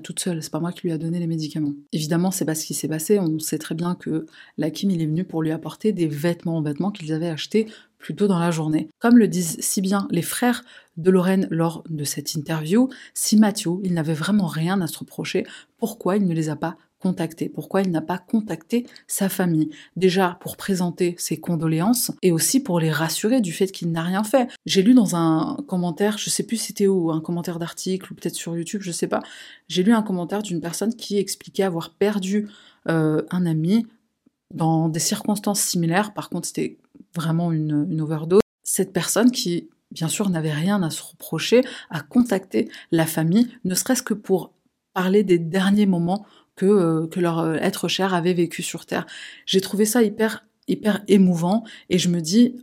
toute 0.03 0.21
seule, 0.21 0.43
c'est 0.43 0.51
pas 0.51 0.61
moi 0.61 0.73
qui 0.73 0.83
lui 0.83 0.93
a 0.93 0.99
donné 0.99 1.19
les 1.19 1.27
médicaments. 1.27 1.73
Évidemment, 1.93 2.31
c'est 2.31 2.45
pas 2.45 2.55
ce 2.55 2.67
qui 2.67 2.75
s'est 2.75 2.89
passé, 2.89 3.19
on 3.21 3.39
sait 3.39 3.59
très 3.59 3.75
bien 3.75 3.95
que 3.95 4.27
la 4.59 4.71
Kim, 4.71 4.91
il 4.91 5.01
est 5.01 5.07
venu 5.07 5.25
pour 5.25 5.43
lui 5.43 5.53
apporter 5.53 5.93
des 5.93 6.09
vêtements, 6.09 6.61
vêtements 6.61 6.91
qu'ils 6.91 7.12
avaient 7.12 7.29
achetés 7.29 7.67
plus 7.99 8.15
tôt 8.15 8.27
dans 8.27 8.39
la 8.39 8.51
journée. 8.51 8.89
Comme 8.99 9.19
le 9.19 9.29
disent 9.29 9.57
si 9.61 9.81
bien 9.81 10.07
les 10.11 10.23
frères 10.23 10.63
de 10.97 11.11
Lorraine 11.11 11.49
lors 11.51 11.85
de 11.89 12.05
cette 12.05 12.35
interview, 12.35 12.89
si 13.15 13.37
Mathieu, 13.37 13.73
il 13.83 13.95
n'avait 13.95 14.15
vraiment 14.15 14.47
rien 14.47 14.81
à 14.81 14.87
se 14.87 14.99
reprocher, 14.99 15.47
pourquoi 15.79 16.17
il 16.17 16.27
ne 16.27 16.35
les 16.35 16.49
a 16.49 16.57
pas 16.57 16.77
contacté 16.99 17.49
Pourquoi 17.49 17.83
il 17.83 17.91
n'a 17.91 18.01
pas 18.01 18.19
contacté 18.19 18.87
sa 19.07 19.29
famille? 19.29 19.71
Déjà 19.97 20.39
pour 20.41 20.57
présenter 20.57 21.15
ses 21.19 21.39
condoléances 21.39 22.11
et 22.23 22.33
aussi 22.33 22.61
pour 22.61 22.81
les 22.81 22.91
rassurer 22.91 23.41
du 23.41 23.53
fait 23.53 23.69
qu'il 23.69 23.93
n'a 23.93 24.03
rien 24.03 24.25
fait. 24.25 24.49
J'ai 24.65 24.83
lu 24.83 24.95
dans 24.95 25.15
un 25.15 25.59
commentaire, 25.67 26.19
je 26.19 26.31
sais 26.31 26.43
plus 26.43 26.57
c'était 26.57 26.87
où, 26.87 27.11
un 27.11 27.21
commentaire 27.21 27.59
d'article 27.59 28.13
ou 28.13 28.17
peut-être 28.17 28.35
sur 28.35 28.57
YouTube, 28.57 28.83
je 28.83 28.93
sais 28.93 29.09
pas. 29.09 29.23
J'ai 29.69 29.83
lu 29.83 29.93
un 29.93 30.03
commentaire 30.03 30.43
d'une 30.43 30.61
personne 30.61 30.95
qui 30.95 31.19
expliquait 31.19 31.65
avoir 31.65 31.91
perdu 31.91 32.49
euh, 32.89 33.23
un 33.31 33.47
ami 33.47 33.87
dans 34.55 34.89
des 34.89 35.01
circonstances 35.01 35.61
similaires. 35.61 36.15
Par 36.15 36.31
contre, 36.31 36.47
c'était 36.47 36.79
vraiment 37.15 37.53
une, 37.53 38.01
overdose. 38.01 38.41
Cette 38.63 38.93
personne 38.93 39.31
qui 39.31 39.69
bien 39.91 40.09
sûr 40.09 40.29
n'avait 40.31 40.53
rien 40.53 40.83
à 40.83 40.91
se 40.91 41.03
reprocher, 41.03 41.63
a 41.91 42.01
contacté 42.01 42.69
la 42.91 43.07
famille, 43.07 43.49
ne 43.65 43.75
serait-ce 43.75 44.03
que 44.03 44.15
pour 44.15 44.53
parler 44.95 45.23
des 45.23 45.39
derniers 45.39 45.87
moments 45.87 46.27
que, 46.57 46.67
euh, 46.67 47.07
que 47.07 47.21
leur 47.21 47.39
euh, 47.39 47.55
être 47.55 47.87
cher 47.87 48.13
avait 48.13 48.35
vécu 48.35 48.63
sur 48.63 48.87
Terre. 48.87 49.07
J'ai 49.45 49.61
trouvé 49.61 49.85
ça 49.85 50.03
hyper, 50.03 50.45
hyper 50.69 51.03
émouvant 51.07 51.65
et 51.89 51.99
je 51.99 52.09
me 52.09 52.21
dis, 52.21 52.57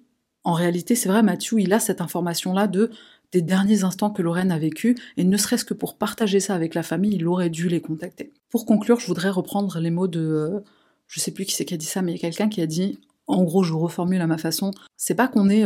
en 0.43 0.53
réalité, 0.53 0.95
c'est 0.95 1.09
vrai, 1.09 1.23
Mathieu, 1.23 1.59
il 1.59 1.71
a 1.71 1.79
cette 1.79 2.01
information-là 2.01 2.67
de 2.67 2.91
des 3.31 3.41
derniers 3.41 3.83
instants 3.83 4.11
que 4.11 4.21
Lorraine 4.21 4.51
a 4.51 4.59
vécu, 4.59 4.95
et 5.17 5.23
ne 5.23 5.37
serait-ce 5.37 5.65
que 5.65 5.73
pour 5.73 5.97
partager 5.97 6.39
ça 6.39 6.53
avec 6.53 6.75
la 6.75 6.83
famille, 6.83 7.15
il 7.15 7.27
aurait 7.27 7.49
dû 7.49 7.67
les 7.67 7.81
contacter. 7.81 8.31
Pour 8.51 8.67
conclure, 8.67 8.99
je 8.99 9.07
voudrais 9.07 9.31
reprendre 9.31 9.79
les 9.79 9.89
mots 9.89 10.07
de, 10.07 10.19
euh, 10.19 10.59
je 11.13 11.19
sais 11.19 11.29
plus 11.29 11.45
qui 11.45 11.53
c'est 11.53 11.63
qui 11.63 11.75
a 11.75 11.77
dit 11.77 11.85
ça, 11.85 12.01
mais 12.01 12.11
il 12.11 12.15
y 12.15 12.17
a 12.17 12.21
quelqu'un 12.21 12.49
qui 12.49 12.59
a 12.59 12.65
dit, 12.65 12.99
en 13.27 13.43
gros, 13.43 13.63
je 13.63 13.71
vous 13.71 13.79
reformule 13.79 14.19
à 14.19 14.25
ma 14.25 14.39
façon, 14.39 14.71
c'est 14.97 15.13
pas 15.13 15.27
qu'on 15.27 15.47
est, 15.47 15.63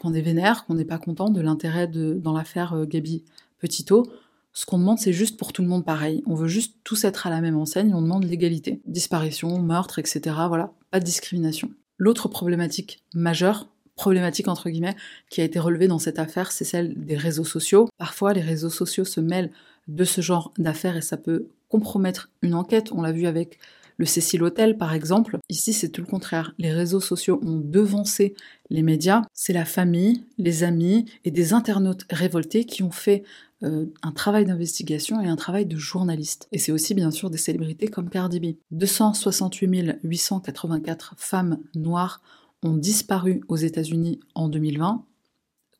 qu'on 0.00 0.12
est 0.12 0.20
vénère, 0.20 0.66
qu'on 0.66 0.74
n'est 0.74 0.84
pas 0.84 0.98
content 0.98 1.30
de 1.30 1.40
l'intérêt 1.40 1.86
dans 1.86 2.32
l'affaire 2.32 2.84
Gabi 2.84 3.22
Petito, 3.60 4.04
ce 4.52 4.66
qu'on 4.66 4.78
demande, 4.78 4.98
c'est 4.98 5.12
juste 5.12 5.36
pour 5.36 5.52
tout 5.52 5.62
le 5.62 5.68
monde 5.68 5.84
pareil. 5.84 6.22
On 6.26 6.34
veut 6.34 6.48
juste 6.48 6.76
tous 6.82 7.04
être 7.04 7.28
à 7.28 7.30
la 7.30 7.40
même 7.40 7.56
enseigne, 7.56 7.94
on 7.94 8.02
demande 8.02 8.24
l'égalité. 8.24 8.80
Disparition, 8.84 9.60
meurtre, 9.60 10.00
etc. 10.00 10.20
Voilà, 10.48 10.72
pas 10.90 10.98
de 10.98 11.04
discrimination. 11.04 11.70
L'autre 11.98 12.28
problématique 12.28 13.02
majeure, 13.14 13.68
problématique 13.94 14.48
entre 14.48 14.70
guillemets, 14.70 14.96
qui 15.30 15.40
a 15.40 15.44
été 15.44 15.60
relevée 15.60 15.86
dans 15.86 16.00
cette 16.00 16.18
affaire, 16.18 16.50
c'est 16.50 16.64
celle 16.64 16.94
des 17.04 17.16
réseaux 17.16 17.44
sociaux. 17.44 17.88
Parfois, 17.96 18.32
les 18.32 18.40
réseaux 18.40 18.70
sociaux 18.70 19.04
se 19.04 19.20
mêlent 19.20 19.50
de 19.86 20.04
ce 20.04 20.20
genre 20.20 20.52
d'affaires 20.58 20.96
et 20.96 21.02
ça 21.02 21.16
peut 21.16 21.48
compromettre 21.68 22.30
une 22.42 22.54
enquête. 22.54 22.92
On 22.92 23.02
l'a 23.02 23.12
vu 23.12 23.26
avec 23.26 23.58
le 23.96 24.06
Cécile 24.06 24.42
Hotel, 24.42 24.76
par 24.76 24.92
exemple. 24.92 25.38
Ici, 25.48 25.72
c'est 25.72 25.88
tout 25.88 26.00
le 26.00 26.06
contraire. 26.06 26.54
Les 26.58 26.72
réseaux 26.72 27.00
sociaux 27.00 27.40
ont 27.42 27.58
devancé 27.58 28.34
les 28.70 28.82
médias. 28.82 29.22
C'est 29.32 29.52
la 29.52 29.64
famille, 29.64 30.24
les 30.38 30.64
amis 30.64 31.04
et 31.24 31.30
des 31.30 31.52
internautes 31.52 32.06
révoltés 32.10 32.64
qui 32.64 32.82
ont 32.82 32.90
fait 32.90 33.22
euh, 33.62 33.86
un 34.02 34.12
travail 34.12 34.44
d'investigation 34.44 35.20
et 35.20 35.28
un 35.28 35.36
travail 35.36 35.66
de 35.66 35.76
journaliste. 35.76 36.48
Et 36.52 36.58
c'est 36.58 36.72
aussi 36.72 36.94
bien 36.94 37.10
sûr 37.10 37.30
des 37.30 37.38
célébrités 37.38 37.88
comme 37.88 38.10
Cardi 38.10 38.40
B. 38.40 38.56
268 38.72 40.00
884 40.02 41.14
femmes 41.16 41.58
noires 41.74 42.20
ont 42.62 42.76
disparu 42.76 43.42
aux 43.48 43.56
États-Unis 43.56 44.20
en 44.34 44.48
2020. 44.48 45.04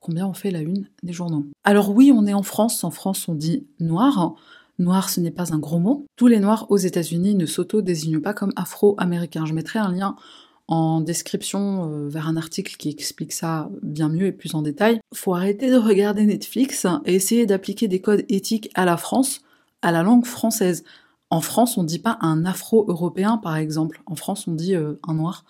Combien 0.01 0.27
on 0.27 0.35
fait 0.35 0.51
la 0.51 0.61
une 0.61 0.87
des 1.03 1.13
journaux? 1.13 1.47
Alors 1.65 1.91
oui, 1.91 2.13
on 2.15 2.27
est 2.27 2.35
en 2.35 2.43
France. 2.43 2.85
En 2.85 2.91
France, 2.91 3.27
on 3.29 3.35
dit 3.35 3.67
noir. 3.81 4.35
Noir, 4.79 5.09
ce 5.09 5.21
n'est 5.21 5.31
pas 5.31 5.55
un 5.55 5.59
gros 5.59 5.79
mot. 5.79 6.07
Tous 6.17 6.27
les 6.27 6.41
noirs 6.41 6.67
aux 6.71 6.77
États-Unis 6.77 7.35
ne 7.35 7.47
s'auto-désignent 7.47 8.21
pas 8.21 8.35
comme 8.35 8.53
afro-américains. 8.57 9.47
Je 9.47 9.55
mettrai 9.55 9.79
un 9.79 9.93
lien 9.93 10.17
en 10.67 11.01
description 11.01 11.91
euh, 11.91 12.09
vers 12.09 12.27
un 12.27 12.37
article 12.37 12.77
qui 12.77 12.89
explique 12.89 13.33
ça 13.33 13.71
bien 13.83 14.09
mieux 14.09 14.27
et 14.27 14.33
plus 14.33 14.55
en 14.55 14.63
détail. 14.63 15.01
Faut 15.15 15.35
arrêter 15.35 15.71
de 15.71 15.77
regarder 15.77 16.25
Netflix 16.25 16.87
et 17.05 17.15
essayer 17.15 17.47
d'appliquer 17.47 17.87
des 17.87 18.01
codes 18.01 18.25
éthiques 18.29 18.71
à 18.75 18.85
la 18.85 18.97
France, 18.97 19.43
à 19.83 19.93
la 19.93 20.03
langue 20.03 20.25
française. 20.25 20.85
En 21.31 21.41
France, 21.41 21.79
on 21.79 21.85
dit 21.85 21.99
pas 21.99 22.19
un 22.21 22.45
afro-européen, 22.45 23.39
par 23.39 23.57
exemple. 23.57 24.03
En 24.07 24.15
France, 24.15 24.49
on 24.49 24.53
dit 24.53 24.75
euh, 24.75 24.95
un 25.07 25.15
noir. 25.15 25.45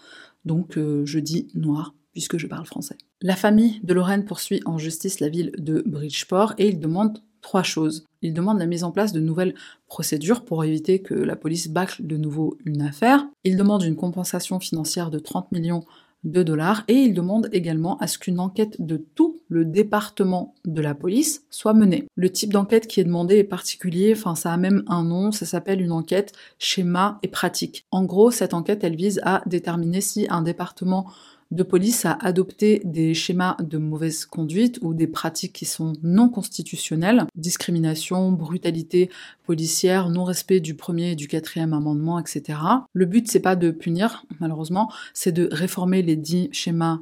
Donc, 0.45 0.77
euh, 0.77 1.07
je 1.07 1.19
dis 1.19 1.49
noir, 1.55 1.95
puisque 2.13 2.37
je 2.37 2.47
parle 2.47 2.67
français. 2.67 2.99
La 3.23 3.37
famille 3.37 3.81
de 3.85 3.95
Lorraine 3.95 4.25
poursuit 4.25 4.61
en 4.67 4.79
justice 4.79 5.21
la 5.21 5.29
ville 5.29 5.53
de 5.59 5.83
Bridgeport 5.87 6.55
et 6.59 6.69
il 6.69 6.79
demande 6.79 7.23
trois 7.45 7.63
choses. 7.63 8.07
Il 8.23 8.33
demande 8.33 8.59
la 8.59 8.67
mise 8.67 8.85
en 8.85 8.91
place 8.91 9.13
de 9.13 9.21
nouvelles 9.21 9.55
procédures 9.87 10.45
pour 10.45 10.65
éviter 10.65 11.01
que 11.01 11.15
la 11.15 11.37
police 11.37 11.69
bâcle 11.69 12.05
de 12.05 12.17
nouveau 12.17 12.57
une 12.65 12.81
affaire. 12.81 13.27
Il 13.45 13.57
demande 13.57 13.85
une 13.85 13.97
compensation 13.97 14.59
financière 14.59 15.11
de 15.11 15.19
30 15.19 15.53
millions 15.53 15.85
de 16.25 16.43
dollars 16.43 16.85
et 16.89 16.95
il 16.95 17.13
demande 17.13 17.51
également 17.53 17.99
à 17.99 18.07
ce 18.07 18.19
qu'une 18.19 18.41
enquête 18.41 18.81
de 18.81 18.97
tout 18.97 19.43
le 19.49 19.67
département 19.67 20.55
de 20.65 20.81
la 20.81 20.95
police 20.95 21.45
soit 21.51 21.75
menée. 21.75 22.09
Le 22.15 22.31
type 22.31 22.51
d'enquête 22.51 22.87
qui 22.87 23.01
est 23.01 23.05
demandé 23.05 23.37
est 23.37 23.45
particulier, 23.45 24.15
enfin 24.17 24.35
ça 24.35 24.51
a 24.51 24.57
même 24.57 24.83
un 24.87 25.05
nom, 25.05 25.31
ça 25.31 25.45
s'appelle 25.45 25.83
une 25.83 25.93
enquête 25.93 26.33
schéma 26.59 27.19
et 27.23 27.29
pratique. 27.29 27.85
En 27.91 28.05
gros, 28.05 28.31
cette 28.31 28.55
enquête 28.55 28.85
elle 28.85 28.97
vise 28.97 29.21
à 29.23 29.43
déterminer 29.45 30.01
si 30.01 30.27
un 30.31 30.41
département 30.41 31.07
de 31.51 31.63
police 31.63 32.05
a 32.05 32.13
adopté 32.13 32.83
des 32.85 33.15
schémas 33.15 33.57
de 33.61 33.79
mauvaise 33.79 34.27
conduite 34.27 34.79
ou 34.83 34.95
des 34.95 35.07
pratiques 35.07 35.53
qui 35.53 35.65
sont 35.65 35.95
non 36.03 36.29
constitutionnelles, 36.29 37.27
discrimination, 37.37 38.33
brutalité 38.33 39.11
policière, 39.45 40.09
non-respect 40.09 40.61
du 40.61 40.75
premier 40.75 41.13
et 41.13 41.17
du 41.17 41.29
quatrième 41.29 41.73
amendement, 41.73 42.19
etc. 42.19 42.59
Le 42.93 43.07
but, 43.07 43.31
c'est 43.31 43.41
pas 43.41 43.57
de 43.57 43.71
punir, 43.71 44.25
malheureusement, 44.41 44.91
c'est 45.13 45.33
de 45.33 45.49
réformer 45.53 46.03
les 46.03 46.17
dix 46.17 46.49
schémas 46.53 47.01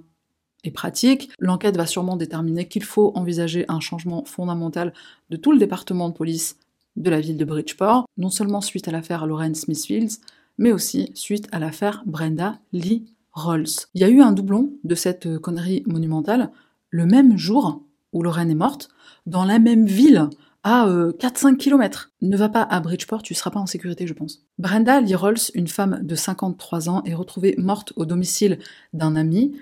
et 0.64 0.70
pratiques. 0.70 1.31
L'enquête 1.38 1.76
va 1.76 1.87
sûrement 1.87 2.16
déterminer 2.16 2.68
qu'il 2.68 2.85
faut 2.85 3.12
envisager 3.14 3.64
un 3.68 3.81
changement 3.81 4.24
fondamental 4.24 4.92
de 5.31 5.37
tout 5.37 5.52
le 5.52 5.59
département 5.59 6.09
de 6.09 6.14
police 6.14 6.57
de 6.96 7.11
la 7.11 7.20
ville 7.20 7.37
de 7.37 7.44
Bridgeport, 7.44 8.07
non 8.18 8.28
seulement 8.28 8.61
suite 8.61 8.87
à 8.88 8.92
l'affaire 8.92 9.26
Lorraine 9.26 9.55
Smithfields, 9.55 10.18
mais 10.59 10.72
aussi 10.72 11.11
suite 11.14 11.48
à 11.52 11.59
l'affaire 11.59 12.02
Brenda 12.07 12.59
Lee 12.72 13.07
Rolls. 13.32 13.86
Il 13.94 14.00
y 14.00 14.04
a 14.04 14.08
eu 14.08 14.20
un 14.20 14.32
doublon 14.32 14.72
de 14.84 14.94
cette 14.94 15.26
euh, 15.26 15.38
connerie 15.38 15.82
monumentale 15.86 16.50
le 16.90 17.06
même 17.06 17.36
jour 17.36 17.82
où 18.12 18.22
Lorraine 18.22 18.50
est 18.50 18.54
morte, 18.54 18.90
dans 19.26 19.44
la 19.44 19.58
même 19.58 19.86
ville, 19.86 20.28
à 20.64 20.86
4-5 20.86 21.54
euh, 21.54 21.56
km. 21.56 22.12
Ne 22.20 22.36
va 22.36 22.48
pas 22.48 22.62
à 22.62 22.80
Bridgeport, 22.80 23.22
tu 23.22 23.34
seras 23.34 23.50
pas 23.50 23.60
en 23.60 23.66
sécurité, 23.66 24.06
je 24.06 24.12
pense. 24.12 24.44
Brenda 24.58 25.00
Lee 25.00 25.14
Rolls, 25.14 25.38
une 25.54 25.66
femme 25.66 26.00
de 26.02 26.14
53 26.14 26.88
ans, 26.88 27.02
est 27.04 27.14
retrouvée 27.14 27.54
morte 27.58 27.92
au 27.96 28.04
domicile 28.04 28.58
d'un 28.92 29.16
ami. 29.16 29.56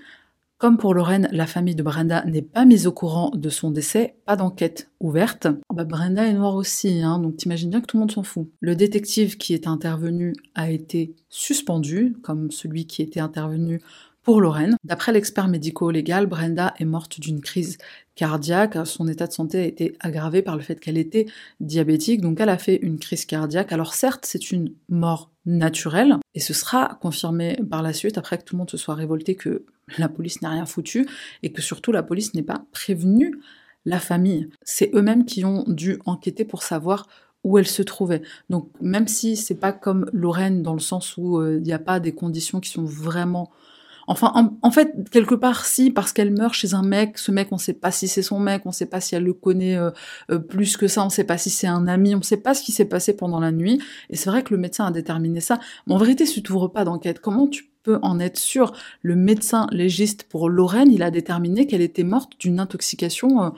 Comme 0.60 0.76
pour 0.76 0.92
Lorraine, 0.92 1.26
la 1.32 1.46
famille 1.46 1.74
de 1.74 1.82
Brenda 1.82 2.22
n'est 2.26 2.42
pas 2.42 2.66
mise 2.66 2.86
au 2.86 2.92
courant 2.92 3.30
de 3.34 3.48
son 3.48 3.70
décès, 3.70 4.16
pas 4.26 4.36
d'enquête 4.36 4.90
ouverte. 5.00 5.46
Ah 5.46 5.74
bah, 5.74 5.84
Brenda 5.84 6.26
est 6.26 6.34
noire 6.34 6.54
aussi, 6.54 7.00
hein, 7.00 7.18
donc 7.18 7.38
t'imagines 7.38 7.70
bien 7.70 7.80
que 7.80 7.86
tout 7.86 7.96
le 7.96 8.00
monde 8.00 8.12
s'en 8.12 8.22
fout. 8.22 8.46
Le 8.60 8.76
détective 8.76 9.38
qui 9.38 9.54
est 9.54 9.66
intervenu 9.66 10.34
a 10.54 10.70
été 10.70 11.14
suspendu, 11.30 12.14
comme 12.22 12.50
celui 12.50 12.86
qui 12.86 13.00
était 13.00 13.20
intervenu 13.20 13.80
pour 14.22 14.40
Lorraine. 14.40 14.76
D'après 14.84 15.12
l'expert 15.12 15.48
médico-légal, 15.48 16.26
Brenda 16.26 16.74
est 16.78 16.84
morte 16.84 17.20
d'une 17.20 17.40
crise 17.40 17.78
cardiaque. 18.14 18.76
Son 18.84 19.08
état 19.08 19.26
de 19.26 19.32
santé 19.32 19.58
a 19.58 19.64
été 19.64 19.96
aggravé 20.00 20.42
par 20.42 20.56
le 20.56 20.62
fait 20.62 20.78
qu'elle 20.78 20.98
était 20.98 21.26
diabétique, 21.60 22.20
donc 22.20 22.40
elle 22.40 22.48
a 22.48 22.58
fait 22.58 22.76
une 22.76 22.98
crise 22.98 23.24
cardiaque. 23.24 23.72
Alors 23.72 23.94
certes, 23.94 24.26
c'est 24.26 24.50
une 24.50 24.72
mort 24.88 25.30
naturelle, 25.46 26.16
et 26.34 26.40
ce 26.40 26.52
sera 26.52 26.98
confirmé 27.00 27.56
par 27.70 27.82
la 27.82 27.92
suite, 27.92 28.18
après 28.18 28.38
que 28.38 28.44
tout 28.44 28.56
le 28.56 28.58
monde 28.58 28.70
se 28.70 28.76
soit 28.76 28.94
révolté 28.94 29.34
que 29.34 29.64
la 29.98 30.08
police 30.08 30.42
n'a 30.42 30.50
rien 30.50 30.66
foutu, 30.66 31.08
et 31.42 31.52
que 31.52 31.62
surtout 31.62 31.92
la 31.92 32.02
police 32.02 32.34
n'est 32.34 32.42
pas 32.42 32.64
prévenue 32.72 33.40
la 33.86 33.98
famille. 33.98 34.50
C'est 34.62 34.90
eux-mêmes 34.94 35.24
qui 35.24 35.44
ont 35.44 35.64
dû 35.66 35.98
enquêter 36.04 36.44
pour 36.44 36.62
savoir 36.62 37.06
où 37.42 37.56
elle 37.56 37.66
se 37.66 37.82
trouvait. 37.82 38.22
Donc 38.50 38.70
même 38.82 39.08
si 39.08 39.36
c'est 39.36 39.54
pas 39.54 39.72
comme 39.72 40.10
Lorraine 40.12 40.62
dans 40.62 40.74
le 40.74 40.80
sens 40.80 41.16
où 41.16 41.38
euh, 41.38 41.56
il 41.56 41.62
n'y 41.62 41.72
a 41.72 41.78
pas 41.78 41.98
des 41.98 42.12
conditions 42.12 42.60
qui 42.60 42.68
sont 42.68 42.84
vraiment 42.84 43.50
Enfin, 44.10 44.50
en, 44.60 44.70
fait, 44.72 45.08
quelque 45.12 45.36
part, 45.36 45.64
si, 45.64 45.92
parce 45.92 46.12
qu'elle 46.12 46.32
meurt 46.32 46.52
chez 46.52 46.74
un 46.74 46.82
mec, 46.82 47.16
ce 47.16 47.30
mec, 47.30 47.46
on 47.52 47.58
sait 47.58 47.74
pas 47.74 47.92
si 47.92 48.08
c'est 48.08 48.22
son 48.22 48.40
mec, 48.40 48.62
on 48.64 48.72
sait 48.72 48.86
pas 48.86 49.00
si 49.00 49.14
elle 49.14 49.22
le 49.22 49.34
connaît 49.34 49.76
euh, 49.76 49.92
euh, 50.32 50.40
plus 50.40 50.76
que 50.76 50.88
ça, 50.88 51.04
on 51.04 51.10
sait 51.10 51.22
pas 51.22 51.38
si 51.38 51.48
c'est 51.48 51.68
un 51.68 51.86
ami, 51.86 52.16
on 52.16 52.22
sait 52.22 52.36
pas 52.36 52.54
ce 52.54 52.64
qui 52.64 52.72
s'est 52.72 52.86
passé 52.86 53.16
pendant 53.16 53.38
la 53.38 53.52
nuit. 53.52 53.80
Et 54.08 54.16
c'est 54.16 54.28
vrai 54.28 54.42
que 54.42 54.52
le 54.52 54.58
médecin 54.58 54.84
a 54.84 54.90
déterminé 54.90 55.40
ça. 55.40 55.60
Mais 55.86 55.94
en 55.94 55.98
vérité, 55.98 56.26
si 56.26 56.42
tu 56.42 56.50
ouvres 56.50 56.66
pas 56.66 56.84
d'enquête, 56.84 57.20
comment 57.20 57.46
tu 57.46 57.70
peux 57.84 58.00
en 58.02 58.18
être 58.18 58.36
sûr? 58.36 58.72
Le 59.02 59.14
médecin 59.14 59.68
légiste 59.70 60.24
pour 60.24 60.48
Lorraine, 60.48 60.90
il 60.90 61.04
a 61.04 61.12
déterminé 61.12 61.68
qu'elle 61.68 61.80
était 61.80 62.02
morte 62.02 62.32
d'une 62.40 62.58
intoxication 62.58 63.44
euh, 63.44 63.50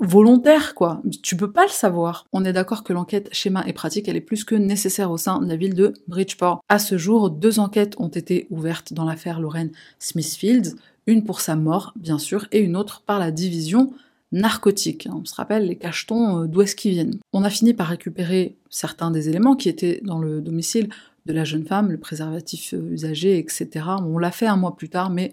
volontaire, 0.00 0.74
quoi. 0.74 1.02
Tu 1.22 1.36
peux 1.36 1.50
pas 1.50 1.64
le 1.64 1.70
savoir. 1.70 2.26
On 2.32 2.44
est 2.44 2.52
d'accord 2.52 2.84
que 2.84 2.92
l'enquête 2.92 3.28
schéma 3.32 3.64
et 3.66 3.72
pratique, 3.72 4.08
elle 4.08 4.16
est 4.16 4.20
plus 4.20 4.44
que 4.44 4.54
nécessaire 4.54 5.10
au 5.10 5.16
sein 5.16 5.40
de 5.40 5.48
la 5.48 5.56
ville 5.56 5.74
de 5.74 5.94
Bridgeport. 6.06 6.62
À 6.68 6.78
ce 6.78 6.96
jour, 6.96 7.30
deux 7.30 7.58
enquêtes 7.58 7.94
ont 7.98 8.08
été 8.08 8.46
ouvertes 8.50 8.92
dans 8.92 9.04
l'affaire 9.04 9.40
Lorraine 9.40 9.72
Smithfield, 9.98 10.74
une 11.06 11.24
pour 11.24 11.40
sa 11.40 11.56
mort, 11.56 11.92
bien 11.96 12.18
sûr, 12.18 12.46
et 12.52 12.60
une 12.60 12.76
autre 12.76 13.02
par 13.04 13.18
la 13.18 13.30
division 13.30 13.92
narcotique. 14.30 15.08
On 15.10 15.24
se 15.24 15.34
rappelle 15.34 15.66
les 15.66 15.76
cachetons 15.76 16.42
euh, 16.42 16.46
d'où 16.46 16.62
est-ce 16.62 16.76
qu'ils 16.76 16.92
viennent. 16.92 17.18
On 17.32 17.44
a 17.44 17.50
fini 17.50 17.72
par 17.72 17.88
récupérer 17.88 18.56
certains 18.68 19.10
des 19.10 19.28
éléments 19.28 19.56
qui 19.56 19.68
étaient 19.68 20.00
dans 20.04 20.18
le 20.18 20.40
domicile 20.40 20.90
de 21.26 21.32
la 21.32 21.44
jeune 21.44 21.64
femme, 21.64 21.90
le 21.90 21.98
préservatif 21.98 22.74
euh, 22.74 22.90
usagé, 22.92 23.38
etc. 23.38 23.68
On 24.02 24.18
l'a 24.18 24.30
fait 24.30 24.46
un 24.46 24.56
mois 24.56 24.76
plus 24.76 24.90
tard, 24.90 25.10
mais 25.10 25.32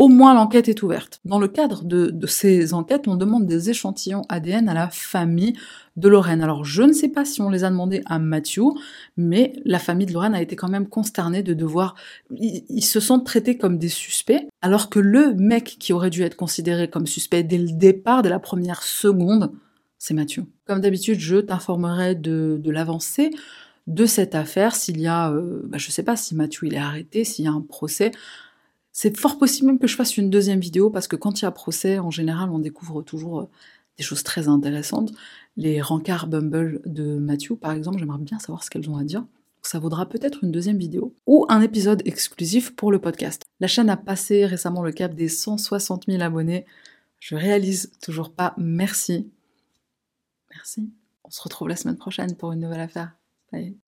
au 0.00 0.08
moins 0.08 0.32
l'enquête 0.32 0.70
est 0.70 0.82
ouverte. 0.82 1.20
Dans 1.26 1.38
le 1.38 1.46
cadre 1.46 1.84
de, 1.84 2.26
ces 2.26 2.72
enquêtes, 2.72 3.06
on 3.06 3.16
demande 3.16 3.44
des 3.44 3.68
échantillons 3.68 4.22
ADN 4.30 4.66
à 4.70 4.72
la 4.72 4.88
famille 4.88 5.52
de 5.96 6.08
Lorraine. 6.08 6.40
Alors 6.40 6.64
je 6.64 6.82
ne 6.82 6.94
sais 6.94 7.10
pas 7.10 7.26
si 7.26 7.42
on 7.42 7.50
les 7.50 7.64
a 7.64 7.70
demandés 7.70 8.00
à 8.06 8.18
Mathieu, 8.18 8.62
mais 9.18 9.52
la 9.66 9.78
famille 9.78 10.06
de 10.06 10.14
Lorraine 10.14 10.34
a 10.34 10.40
été 10.40 10.56
quand 10.56 10.70
même 10.70 10.88
consternée 10.88 11.42
de 11.42 11.52
devoir... 11.52 11.96
Ils, 12.30 12.82
se 12.82 12.98
sont 12.98 13.20
traités 13.20 13.58
comme 13.58 13.76
des 13.76 13.90
suspects, 13.90 14.40
alors 14.62 14.88
que 14.88 15.00
le 15.00 15.34
mec 15.34 15.76
qui 15.78 15.92
aurait 15.92 16.08
dû 16.08 16.22
être 16.22 16.36
considéré 16.36 16.88
comme 16.88 17.06
suspect 17.06 17.42
dès 17.42 17.58
le 17.58 17.70
départ, 17.70 18.22
dès 18.22 18.30
la 18.30 18.38
première 18.38 18.82
seconde, 18.82 19.52
c'est 19.98 20.14
Mathieu. 20.14 20.46
Comme 20.64 20.80
d'habitude, 20.80 21.20
je 21.20 21.36
t'informerai 21.36 22.14
de, 22.14 22.58
l'avancée 22.64 23.32
de 23.86 24.06
cette 24.06 24.34
affaire, 24.34 24.74
s'il 24.74 24.98
y 24.98 25.06
a, 25.06 25.30
euh, 25.30 25.60
bah, 25.64 25.76
je 25.76 25.90
sais 25.90 26.04
pas 26.04 26.16
si 26.16 26.34
Mathieu 26.34 26.68
il 26.68 26.74
est 26.74 26.78
arrêté, 26.78 27.24
s'il 27.24 27.44
y 27.44 27.48
a 27.48 27.52
un 27.52 27.60
procès. 27.60 28.12
C'est 29.02 29.16
fort 29.16 29.38
possible 29.38 29.68
même 29.68 29.78
que 29.78 29.86
je 29.86 29.96
fasse 29.96 30.18
une 30.18 30.28
deuxième 30.28 30.60
vidéo 30.60 30.90
parce 30.90 31.08
que 31.08 31.16
quand 31.16 31.40
il 31.40 31.44
y 31.44 31.48
a 31.48 31.50
procès, 31.50 31.98
en 31.98 32.10
général, 32.10 32.50
on 32.50 32.58
découvre 32.58 33.00
toujours 33.00 33.40
euh, 33.40 33.48
des 33.96 34.04
choses 34.04 34.22
très 34.22 34.46
intéressantes. 34.46 35.10
Les 35.56 35.80
rencarts 35.80 36.26
Bumble 36.26 36.82
de 36.84 37.16
Matthew, 37.16 37.54
par 37.54 37.72
exemple, 37.72 37.98
j'aimerais 37.98 38.18
bien 38.18 38.38
savoir 38.38 38.62
ce 38.62 38.68
qu'elles 38.68 38.90
ont 38.90 38.98
à 38.98 39.04
dire. 39.04 39.24
Ça 39.62 39.78
vaudra 39.78 40.06
peut-être 40.06 40.44
une 40.44 40.52
deuxième 40.52 40.76
vidéo 40.76 41.14
ou 41.26 41.46
un 41.48 41.62
épisode 41.62 42.02
exclusif 42.04 42.76
pour 42.76 42.92
le 42.92 42.98
podcast. 42.98 43.42
La 43.58 43.68
chaîne 43.68 43.88
a 43.88 43.96
passé 43.96 44.44
récemment 44.44 44.82
le 44.82 44.92
cap 44.92 45.14
des 45.14 45.30
160 45.30 46.04
000 46.06 46.22
abonnés. 46.22 46.66
Je 47.20 47.36
réalise 47.36 47.92
toujours 48.02 48.30
pas. 48.30 48.52
Merci. 48.58 49.30
Merci. 50.50 50.90
On 51.24 51.30
se 51.30 51.40
retrouve 51.40 51.68
la 51.68 51.76
semaine 51.76 51.96
prochaine 51.96 52.36
pour 52.36 52.52
une 52.52 52.60
nouvelle 52.60 52.80
affaire. 52.80 53.12
Bye. 53.50 53.78